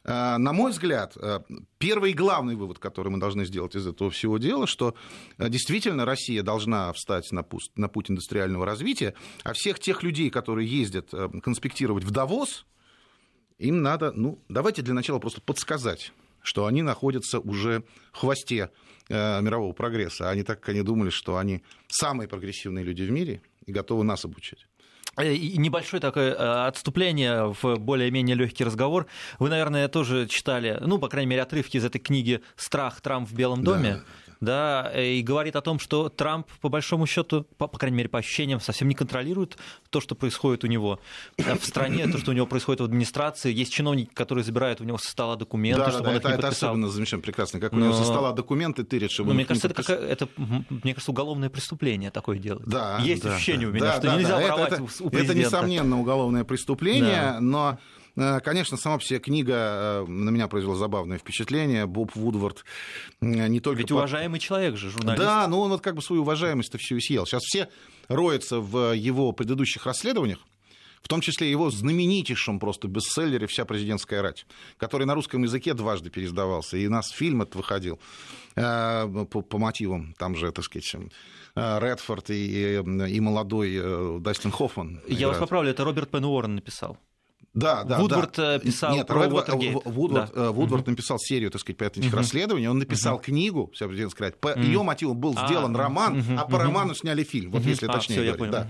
[0.04, 1.42] на мой взгляд, э,
[1.78, 4.96] первый и главный вывод, который мы должны сделать из этого всего дела, что
[5.38, 10.32] э, действительно Россия должна встать на путь, на путь индустриального развития, а всех тех людей,
[10.32, 12.66] которые ездят конспектировать в Давос,
[13.60, 18.72] им надо, ну, давайте для начала просто подсказать, что они находятся уже в хвосте
[19.08, 20.30] мирового прогресса.
[20.32, 24.66] Они так они думали, что они самые прогрессивные люди в мире и готовы нас обучать.
[25.18, 29.08] Э, небольшое такое э, отступление в более-менее легкий разговор.
[29.40, 33.34] Вы, наверное, тоже читали, ну, по крайней мере, отрывки из этой книги «Страх Трамп в
[33.34, 33.96] Белом доме».
[33.96, 34.04] Да
[34.42, 38.20] да, и говорит о том, что Трамп, по большому счету, по, по крайней мере, по
[38.20, 39.58] ощущениям, совсем не контролирует
[39.92, 41.00] то, что происходит у него
[41.38, 43.54] в стране, то, что у него происходит в администрации.
[43.54, 46.34] Есть чиновники, которые забирают у него со стола документы, да, чтобы да, он это, их
[46.36, 47.60] не это особенно замечательно, прекрасно.
[47.60, 50.94] Как у него со стола документы тырят, чтобы Но мне кажется, это, как, это, мне
[50.94, 52.66] кажется, уголовное преступление такое делать.
[52.66, 54.88] Да, Есть да, ощущение да, у меня, да, что да, нельзя да, воровать это, у
[54.88, 55.20] президента.
[55.20, 57.40] Это, несомненно, уголовное преступление, да.
[57.40, 57.78] но Э,
[58.16, 61.86] конечно, сама по себе книга э, на меня произвела забавное впечатление.
[61.86, 62.66] Боб Вудвард
[63.22, 63.80] э, не только...
[63.80, 65.24] Ведь уважаемый человек же, журналист.
[65.24, 67.26] Да, но он вот как бы свою уважаемость-то всю и съел.
[67.26, 67.70] Сейчас все
[68.08, 70.40] роются в его предыдущих расследованиях,
[71.02, 74.46] в том числе его знаменитейшем просто бестселлере «Вся президентская рать»,
[74.78, 78.00] который на русском языке дважды пересдавался, и у нас фильм этот выходил
[78.54, 80.94] по, по мотивам, там же, так сказать,
[81.56, 85.02] Редфорд и, и молодой Дастин Хоффман.
[85.08, 85.28] Я играют.
[85.30, 86.98] вас поправлю, это Роберт Пен Уоррен написал.
[87.54, 88.60] Да, да, Вудвард да.
[88.60, 89.82] писал Нет, про Вудвард, Watergate.
[89.84, 90.52] Вудвард, да.
[90.52, 90.92] Вудвард угу.
[90.92, 92.18] написал серию, так сказать, по этих угу.
[92.18, 92.68] расследований.
[92.68, 93.24] Он написал угу.
[93.24, 94.40] книгу, вся президент сказать.
[94.40, 94.62] По угу.
[94.62, 96.34] ее мотивам был а, сделан а, роман, угу.
[96.38, 96.64] а по угу.
[96.64, 97.52] роману сняли фильм.
[97.52, 97.70] Вот угу.
[97.70, 98.54] если а, точнее всё, говорить.
[98.54, 98.68] Да.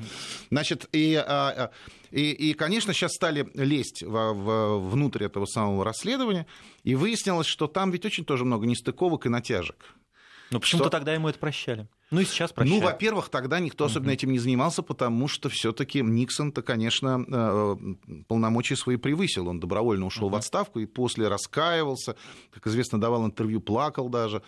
[0.49, 1.69] Значит, и, а,
[2.09, 6.47] и, и, конечно, сейчас стали лезть в, в, внутрь этого самого расследования,
[6.83, 9.93] и выяснилось, что там ведь очень тоже много нестыковок и натяжек.
[10.49, 10.97] Но почему-то что...
[10.97, 11.87] тогда ему это прощали.
[12.11, 12.81] Ну и сейчас прощают.
[12.81, 17.77] Ну, во-первых, тогда никто особенно этим не занимался, потому что все-таки Никсон-то, конечно, э,
[18.27, 19.47] полномочия свои превысил.
[19.47, 22.17] Он добровольно ушел в отставку и после раскаивался,
[22.51, 24.43] как известно, давал интервью, плакал даже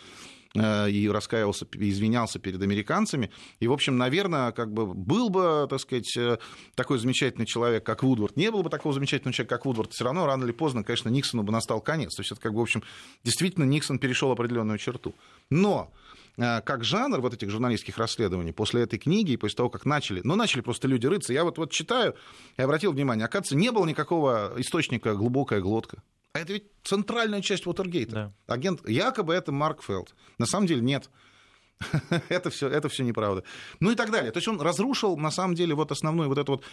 [0.56, 3.32] э, и раскаивался, извинялся перед американцами.
[3.62, 6.39] И, в общем, наверное, как бы был бы, так сказать, э,
[6.76, 10.26] такой замечательный человек, как Вудвард, не было бы такого замечательного человека, как Вудвард, все равно
[10.26, 12.13] рано или поздно, конечно, Никсону бы настал конец.
[12.13, 12.84] То есть это, как бы, в общем,
[13.23, 15.15] действительно Никсон перешел определенную черту.
[15.49, 15.93] Но
[16.36, 20.36] как жанр вот этих журналистских расследований после этой книги и после того, как начали, ну,
[20.36, 21.34] начали просто люди рыться.
[21.34, 22.15] Я вот, вот читаю
[22.58, 26.02] и обратил внимание, оказывается, не было никакого источника глубокая глотка.
[26.34, 28.34] А это ведь центральная часть Уотергейта.
[28.48, 28.54] Да.
[28.54, 30.15] Агент, якобы это Марк Фелд.
[30.39, 31.10] На самом деле нет.
[32.30, 33.43] это все это все неправда.
[33.80, 34.32] Ну и так далее.
[34.32, 36.63] То есть он разрушил, на самом деле, вот основной вот это вот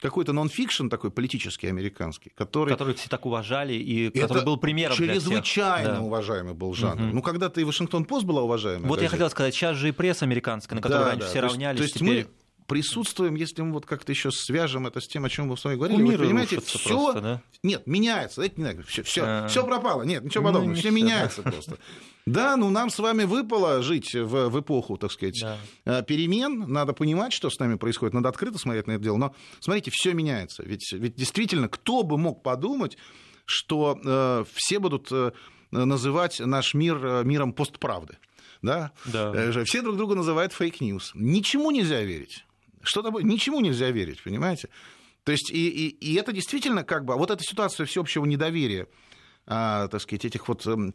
[0.00, 2.70] какой-то нон-фикшн такой политический американский, который...
[2.70, 6.04] Который все так уважали и который был примером чрезвычайно для всех.
[6.04, 7.02] уважаемый был жанр.
[7.02, 7.14] Угу.
[7.14, 8.88] Ну, когда-то и Вашингтон-Пост была уважаемая.
[8.88, 9.04] Вот газета.
[9.04, 11.30] я хотел сказать, сейчас же и пресса американская, на которую да, раньше да.
[11.30, 11.78] все то равнялись.
[11.78, 12.24] То есть теперь...
[12.24, 12.30] мы
[12.66, 15.76] присутствуем, если мы вот как-то еще свяжем это с тем, о чем вы с вами
[15.76, 17.42] говорили, вы понимаете, все просто, да?
[17.62, 19.46] нет, меняется, это не все, все, а...
[19.48, 21.78] все пропало, нет, ничего ну, подобного, ну, все меняется просто.
[22.26, 25.58] Да, ну нам с вами выпало жить в, в эпоху, так сказать, да.
[25.84, 26.64] Э, перемен.
[26.66, 28.14] Надо понимать, что с нами происходит.
[28.14, 29.16] Надо открыто смотреть на это дело.
[29.16, 30.64] Но смотрите, все меняется.
[30.64, 32.98] Ведь, ведь действительно, кто бы мог подумать,
[33.44, 35.30] что э, все будут э,
[35.70, 38.18] называть наш мир э, миром постправды.
[38.60, 38.90] Да?
[39.04, 39.32] Да.
[39.32, 41.12] Э, все друг друга называют fake news.
[41.14, 42.44] Ничему нельзя верить.
[42.82, 43.22] Что такое?
[43.22, 44.68] Ничему нельзя верить, понимаете?
[45.22, 47.14] То есть, и, и, и это действительно как бы...
[47.14, 48.88] Вот эта ситуация всеобщего недоверия,
[49.46, 50.94] а, так сказать, этих вот эм,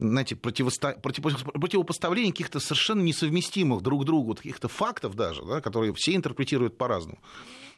[0.00, 0.92] знаете, противосто...
[1.02, 7.18] противопоставление каких-то совершенно несовместимых друг другу каких-то фактов даже, да, которые все интерпретируют по-разному.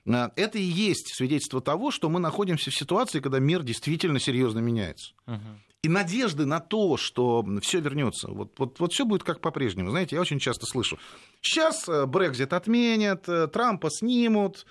[0.06, 4.61] А, это и есть свидетельство того, что мы находимся в ситуации, когда мир действительно серьезно
[4.61, 5.12] меняется.
[5.26, 5.40] Угу.
[5.82, 9.90] И надежды на то, что все вернется, вот, вот, вот все будет как по-прежнему.
[9.90, 10.96] Знаете, я очень часто слышу,
[11.40, 14.64] сейчас э, Брекзит отменят, э, Трампа снимут,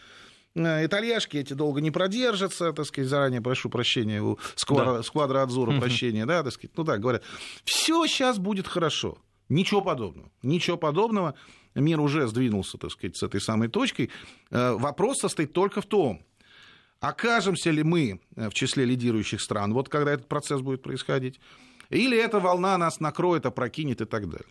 [0.55, 5.03] итальяшки эти долго не продержатся, так сказать, заранее прошу прощения у сквадра, да.
[5.03, 7.23] сквадра Адзура прощения, да, так сказать, ну так говорят.
[7.63, 9.17] Все сейчас будет хорошо.
[9.49, 10.31] Ничего подобного.
[10.43, 11.35] Ничего подобного.
[11.75, 14.09] Мир уже сдвинулся, так сказать, с этой самой точкой.
[14.49, 16.21] Э, вопрос состоит только в том,
[16.99, 21.39] окажемся ли мы э, в числе лидирующих стран, вот когда этот процесс будет происходить,
[21.89, 24.47] или эта волна нас накроет, опрокинет и так далее.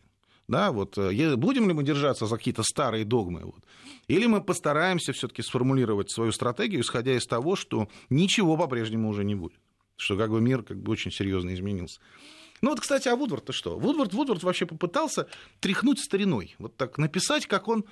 [0.51, 3.43] Да, вот, э, будем ли мы держаться за какие-то старые догмы?
[3.45, 3.63] Вот?
[4.09, 9.37] Или мы постараемся все-таки сформулировать свою стратегию, исходя из того, что ничего по-прежнему уже не
[9.37, 9.61] будет,
[9.97, 12.01] что как бы мир как бы очень серьезно изменился.
[12.63, 13.79] Ну вот, кстати, а Вудвард-то что?
[13.79, 15.29] Вудвард, Вудвард вообще попытался
[15.61, 17.85] тряхнуть стариной, вот так написать, как он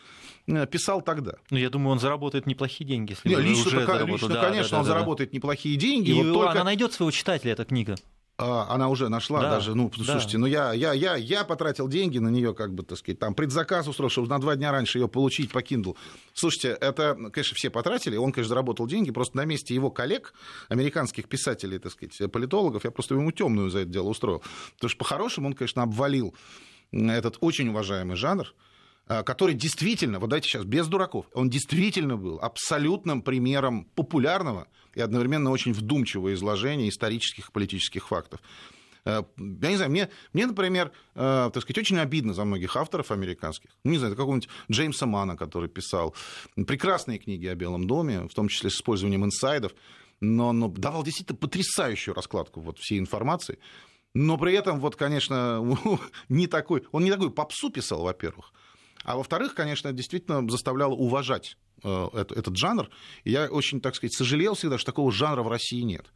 [0.49, 1.37] э, писал тогда.
[1.51, 3.13] Ну, я думаю, он заработает неплохие деньги.
[3.13, 6.11] Если Нет, лично, уже лично да, конечно, да, да, он да, заработает неплохие деньги.
[6.11, 6.51] И вот только...
[6.51, 7.95] она найдет своего читателя, эта книга.
[8.41, 10.05] А, она уже нашла да, даже, ну, да.
[10.05, 13.35] слушайте, ну я, я, я, я потратил деньги на нее, как бы, так сказать, там
[13.35, 15.97] предзаказ устроил, чтобы на два дня раньше ее получить по Kindle.
[16.35, 20.35] Слушайте, это, конечно, все потратили, он, конечно, заработал деньги, просто на месте его коллег,
[20.69, 24.41] американских писателей, так сказать, политологов, я просто ему темную за это дело устроил.
[24.77, 26.33] Потому что по-хорошему он, конечно, обвалил
[26.93, 28.55] этот очень уважаемый жанр,
[29.09, 35.01] а, который действительно, вот дайте сейчас, без дураков, он действительно был абсолютным примером популярного и
[35.01, 38.41] одновременно очень вдумчивого изложения исторических и политических фактов.
[39.05, 43.11] А, я не знаю, мне, мне например, э, так сказать, очень обидно за многих авторов
[43.11, 43.71] американских.
[43.85, 46.15] Ну, не знаю, какого-нибудь Джеймса Мана, который писал
[46.67, 49.73] прекрасные книги о Белом доме, в том числе с использованием инсайдов,
[50.21, 53.59] но, но давал действительно потрясающую раскладку вот всей информации.
[54.15, 55.65] Но при этом, вот, конечно,
[56.29, 58.53] не такой, он не такой попсу писал, во-первых,
[59.05, 62.89] а во-вторых, конечно, действительно заставляло уважать э, этот жанр.
[63.25, 66.07] И я очень, так сказать, сожалел всегда, что такого жанра в России нет.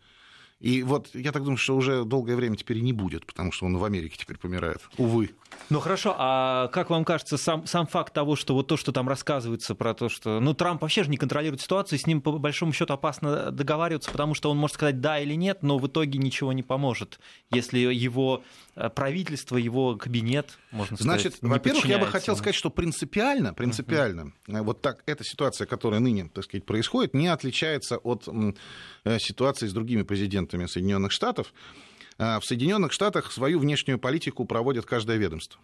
[0.63, 3.77] И вот я так думаю, что уже долгое время теперь не будет, потому что он
[3.79, 4.79] в Америке теперь помирает.
[4.97, 5.31] Увы.
[5.71, 9.09] Ну хорошо, а как вам кажется, сам, сам факт того, что вот то, что там
[9.09, 12.73] рассказывается про то, что ну, Трамп вообще же не контролирует ситуацию, с ним по большому
[12.73, 16.53] счету опасно договариваться, потому что он может сказать да или нет, но в итоге ничего
[16.53, 17.19] не поможет,
[17.51, 18.45] если его
[18.95, 24.63] правительство, его кабинет, можно сказать, Значит, во-первых, я бы хотел сказать, что принципиально, принципиально, uh-huh.
[24.63, 28.29] вот так эта ситуация, которая ныне, так сказать, происходит, не отличается от
[29.05, 31.53] э, ситуации с другими президентами Соединенных Штатов,
[32.19, 35.61] а, в Соединенных Штатах свою внешнюю политику проводит каждое ведомство.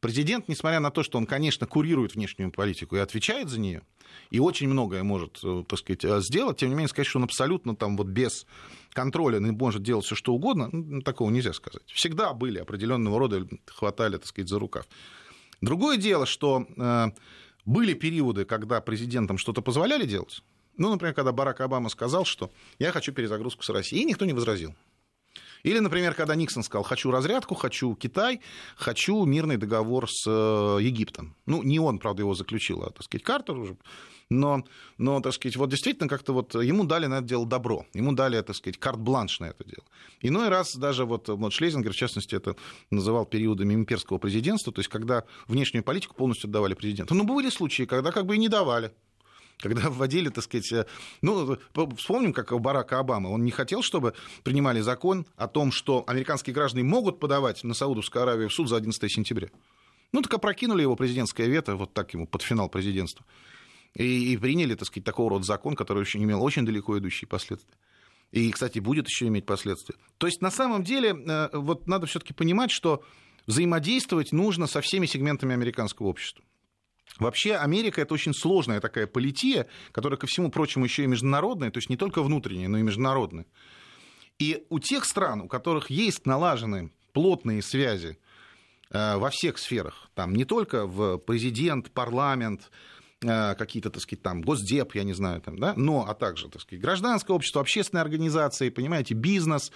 [0.00, 3.82] Президент, несмотря на то, что он, конечно, курирует внешнюю политику и отвечает за нее,
[4.30, 7.24] и очень многое может, э, так сказать, э, сделать, тем не менее, сказать, что он
[7.24, 8.46] абсолютно там вот без
[8.92, 11.82] контроля может делать все что угодно, ну, такого нельзя сказать.
[11.86, 14.86] Всегда были определенного рода, хватали, так сказать, за рукав.
[15.60, 17.06] Другое дело, что э,
[17.64, 20.42] были периоды, когда президентам что-то позволяли делать,
[20.76, 24.32] ну, например, когда Барак Обама сказал, что я хочу перезагрузку с Россией, и никто не
[24.32, 24.74] возразил.
[25.62, 28.40] Или, например, когда Никсон сказал, хочу разрядку, хочу Китай,
[28.76, 31.36] хочу мирный договор с э, Египтом.
[31.46, 33.76] Ну, не он, правда, его заключил, а, так сказать, Картер уже.
[34.28, 34.64] Но,
[34.98, 37.86] но, так сказать, вот действительно как-то вот ему дали на это дело добро.
[37.92, 39.84] Ему дали, так сказать, карт-бланш на это дело.
[40.20, 42.56] Иной раз даже вот, вот Шлезингер, в частности, это
[42.90, 47.14] называл периодами имперского президентства, то есть когда внешнюю политику полностью отдавали президенту.
[47.14, 48.92] Но были случаи, когда как бы и не давали
[49.62, 50.86] когда вводили, так сказать, э,
[51.22, 51.56] ну,
[51.96, 56.84] вспомним, как Барака Обамы, он не хотел, чтобы принимали закон о том, что американские граждане
[56.84, 59.48] могут подавать на Саудовскую Аравию в суд за 11 сентября.
[60.12, 63.24] Ну, так опрокинули его президентское вето, вот так ему под финал президентства.
[63.94, 67.74] И, и приняли, так сказать, такого рода закон, который очень имел очень далеко идущие последствия.
[68.30, 69.94] И, кстати, будет еще иметь последствия.
[70.18, 73.02] То есть, на самом деле, э, вот надо все-таки понимать, что
[73.46, 76.44] взаимодействовать нужно со всеми сегментами американского общества.
[77.18, 81.78] Вообще Америка это очень сложная такая полития, которая, ко всему прочему, еще и международная, то
[81.78, 83.46] есть не только внутренняя, но и международная.
[84.38, 88.18] И у тех стран, у которых есть налажены плотные связи
[88.90, 92.70] э, во всех сферах, там не только в президент, парламент,
[93.22, 96.62] э, какие-то, так сказать, там, госдеп, я не знаю, там, да, но, а также, так
[96.62, 99.70] сказать, гражданское общество, общественные организации, понимаете, бизнес,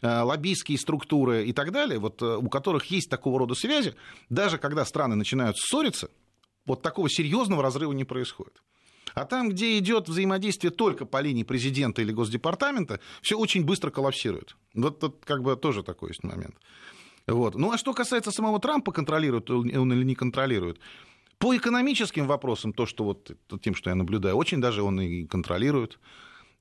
[0.00, 3.94] э, лоббистские структуры и так далее, вот у которых есть такого рода связи,
[4.30, 6.08] даже когда страны начинают ссориться,
[6.68, 8.62] вот такого серьезного разрыва не происходит.
[9.14, 14.56] А там, где идет взаимодействие только по линии президента или Госдепартамента, все очень быстро коллапсирует.
[14.74, 16.54] Вот тут как бы тоже такой есть момент.
[17.26, 17.54] Вот.
[17.56, 20.78] Ну а что касается самого Трампа, контролирует он или не контролирует,
[21.38, 23.30] по экономическим вопросам, то, что вот
[23.62, 25.98] тем, что я наблюдаю, очень даже он и контролирует.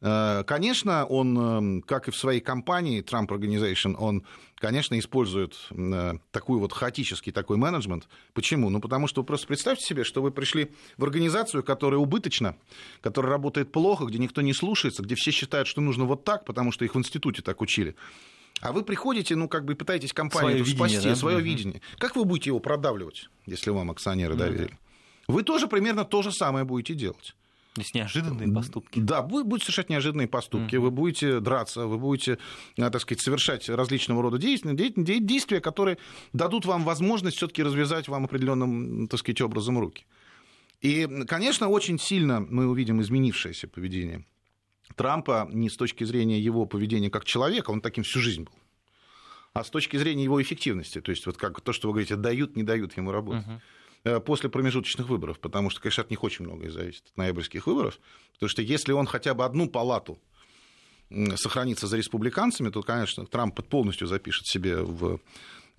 [0.01, 4.23] Э, конечно, он, эм, как и в своей компании Trump Organization, он,
[4.55, 8.07] конечно, использует э, такой вот хаотический такой менеджмент.
[8.33, 8.69] Почему?
[8.69, 12.55] Ну, потому что вы просто представьте себе, что вы пришли в организацию, которая убыточна,
[13.01, 16.71] которая работает плохо, где никто не слушается, где все считают, что нужно вот так, потому
[16.71, 17.95] что их в институте так учили.
[18.61, 21.19] А вы приходите, ну, как бы пытаетесь компанию свое спасти, видение, да?
[21.19, 21.45] свое угу.
[21.45, 21.81] видение.
[21.97, 24.77] Как вы будете его продавливать, если вам акционеры доверили?
[25.27, 25.35] Угу.
[25.35, 27.35] Вы тоже примерно то же самое будете делать.
[27.77, 28.99] То есть неожиданные поступки.
[28.99, 30.73] Да, будут совершать неожиданные поступки.
[30.73, 30.79] Mm-hmm.
[30.79, 32.39] Вы будете драться, вы будете,
[32.75, 35.99] э, так сказать, совершать различного рода действия, действия, которые
[36.33, 40.07] дадут вам возможность все-таки развязать вам определенным, так сказать, образом руки.
[40.81, 44.25] И, конечно, очень сильно мы увидим изменившееся поведение
[44.95, 48.53] Трампа не с точки зрения его поведения как человека, он таким всю жизнь был.
[49.53, 50.99] а с точки зрения его эффективности.
[50.99, 53.45] То есть вот как то, что вы говорите, дают, не дают ему работать.
[53.45, 53.61] Угу.
[54.25, 57.99] После промежуточных выборов, потому что, конечно, от них очень многое зависит, от ноябрьских выборов.
[58.33, 60.19] Потому что если он хотя бы одну палату
[61.35, 65.19] сохранится за республиканцами, то, конечно, Трамп полностью запишет себе в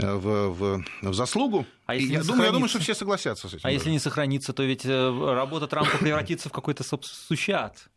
[0.01, 1.67] Э, в, в, в заслугу.
[1.87, 3.63] А если я, думаю, я думаю, что все согласятся с этим.
[3.65, 3.75] А даже.
[3.75, 7.89] если не сохранится, то ведь э, работа Трампа превратится в какой-то сущий ад.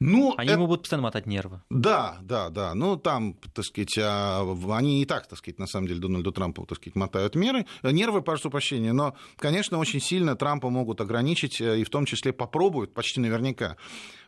[0.00, 0.58] Ну, они это...
[0.58, 1.60] ему будут постоянно мотать нервы.
[1.68, 2.74] Да, да, да.
[2.74, 6.64] Ну, там, так сказать, а, они и так, так сказать, на самом деле Дональду Трампу,
[6.64, 11.60] так сказать, мотают меры, э, нервы, прошу прощения, но, конечно, очень сильно Трампа могут ограничить,
[11.60, 13.76] и в том числе попробуют, почти наверняка,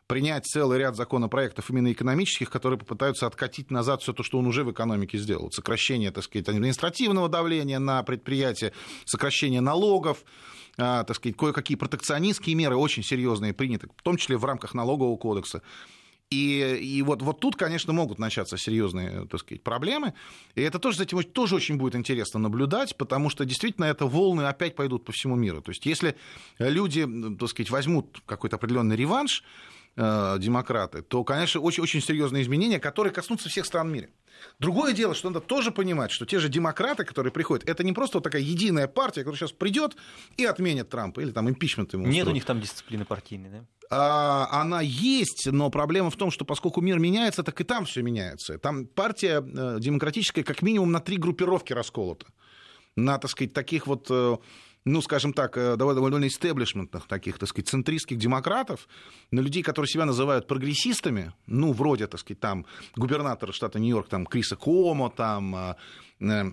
[0.07, 4.65] принять целый ряд законопроектов именно экономических, которые попытаются откатить назад все то, что он уже
[4.65, 5.51] в экономике сделал.
[5.51, 8.73] Сокращение, так сказать, административного давления на предприятия,
[9.05, 10.25] сокращение налогов,
[10.79, 15.17] а, так сказать, кое-какие протекционистские меры очень серьезные приняты, в том числе в рамках налогового
[15.17, 15.63] кодекса.
[16.33, 20.15] И, и вот, вот тут, конечно, могут начаться серьезные так сказать, проблемы.
[20.55, 24.43] И это тоже, за этим тоже очень будет интересно наблюдать, потому что действительно это волны
[24.43, 25.61] опять пойдут по всему миру.
[25.61, 26.17] То есть если
[26.59, 27.07] люди
[27.39, 29.45] так сказать, возьмут какой-то определенный реванш,
[29.97, 34.11] демократы, то, конечно, очень, очень серьезные изменения, которые коснутся всех стран в мире.
[34.59, 38.18] Другое дело, что надо тоже понимать, что те же демократы, которые приходят, это не просто
[38.18, 39.97] вот такая единая партия, которая сейчас придет
[40.36, 42.28] и отменит Трампа, или там импичмент ему Нет устроит.
[42.28, 43.64] у них там дисциплины партийной, да?
[43.90, 48.01] А, она есть, но проблема в том, что поскольку мир меняется, так и там все
[48.01, 48.57] меняется.
[48.59, 52.26] Там партия э, демократическая как минимум на три группировки расколота.
[52.97, 54.36] На, так сказать, таких вот э,
[54.85, 58.89] ну, скажем так, э, довольно, истеблишментных таких, так сказать, центристских демократов,
[59.30, 62.66] на людей, которые себя называют прогрессистами, ну, вроде, так сказать, там,
[62.97, 65.74] губернатора штата Нью-Йорк, там, Криса Комо, там, э,
[66.20, 66.45] э,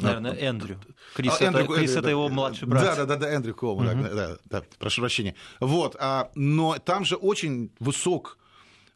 [0.00, 0.80] Наверное, Эндрю.
[1.14, 2.82] Крис, а, это, Эндрю, Крис это его младший брат.
[2.82, 4.02] Да, да, да, да Эндрю Коума, угу.
[4.02, 5.36] да, да, да, прошу прощения.
[5.60, 8.38] Вот, а, но там же очень высок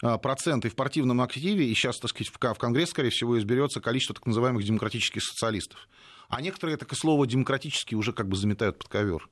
[0.02, 3.80] а, процент и в партийном активе, и сейчас, так сказать, в Конгресс, скорее всего, изберется
[3.80, 5.88] количество так называемых демократических социалистов
[6.28, 9.28] а некоторые так и слово демократически уже как бы заметают под ковер.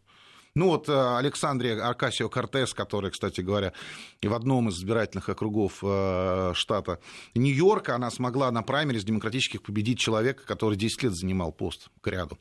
[0.57, 3.74] Ну вот э, Александрия Аркасио Кортес, который, кстати говоря,
[4.22, 6.99] в одном из избирательных округов э, штата
[7.34, 12.07] Нью-Йорка, она смогла на праймере с демократических победить человека, который 10 лет занимал пост к
[12.07, 12.38] ряду.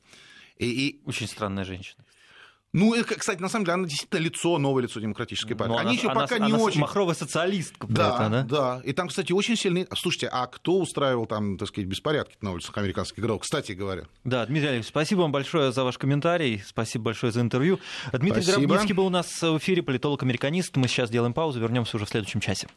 [0.57, 1.01] И, и...
[1.05, 2.05] Очень странная женщина.
[2.75, 5.71] Ну, это, кстати, на самом деле, она действительно лицо, новое лицо демократической партии.
[5.71, 6.81] Но Они она, еще она, пока она, не она очень.
[6.81, 7.87] Махровая социалистка.
[7.87, 8.81] Да, это, да, да.
[8.83, 9.87] И там, кстати, очень сильный.
[9.95, 14.03] Слушайте, а кто устраивал там, так сказать, беспорядки на улицах американских городов, кстати говоря?
[14.25, 16.61] Да, Дмитрий Олегович, спасибо вам большое за ваш комментарий.
[16.67, 17.79] Спасибо большое за интервью.
[18.11, 18.93] Дмитрий спасибо.
[18.93, 20.75] Был у нас в эфире, политолог-американист.
[20.75, 22.67] Мы сейчас делаем паузу, вернемся уже в следующем часе.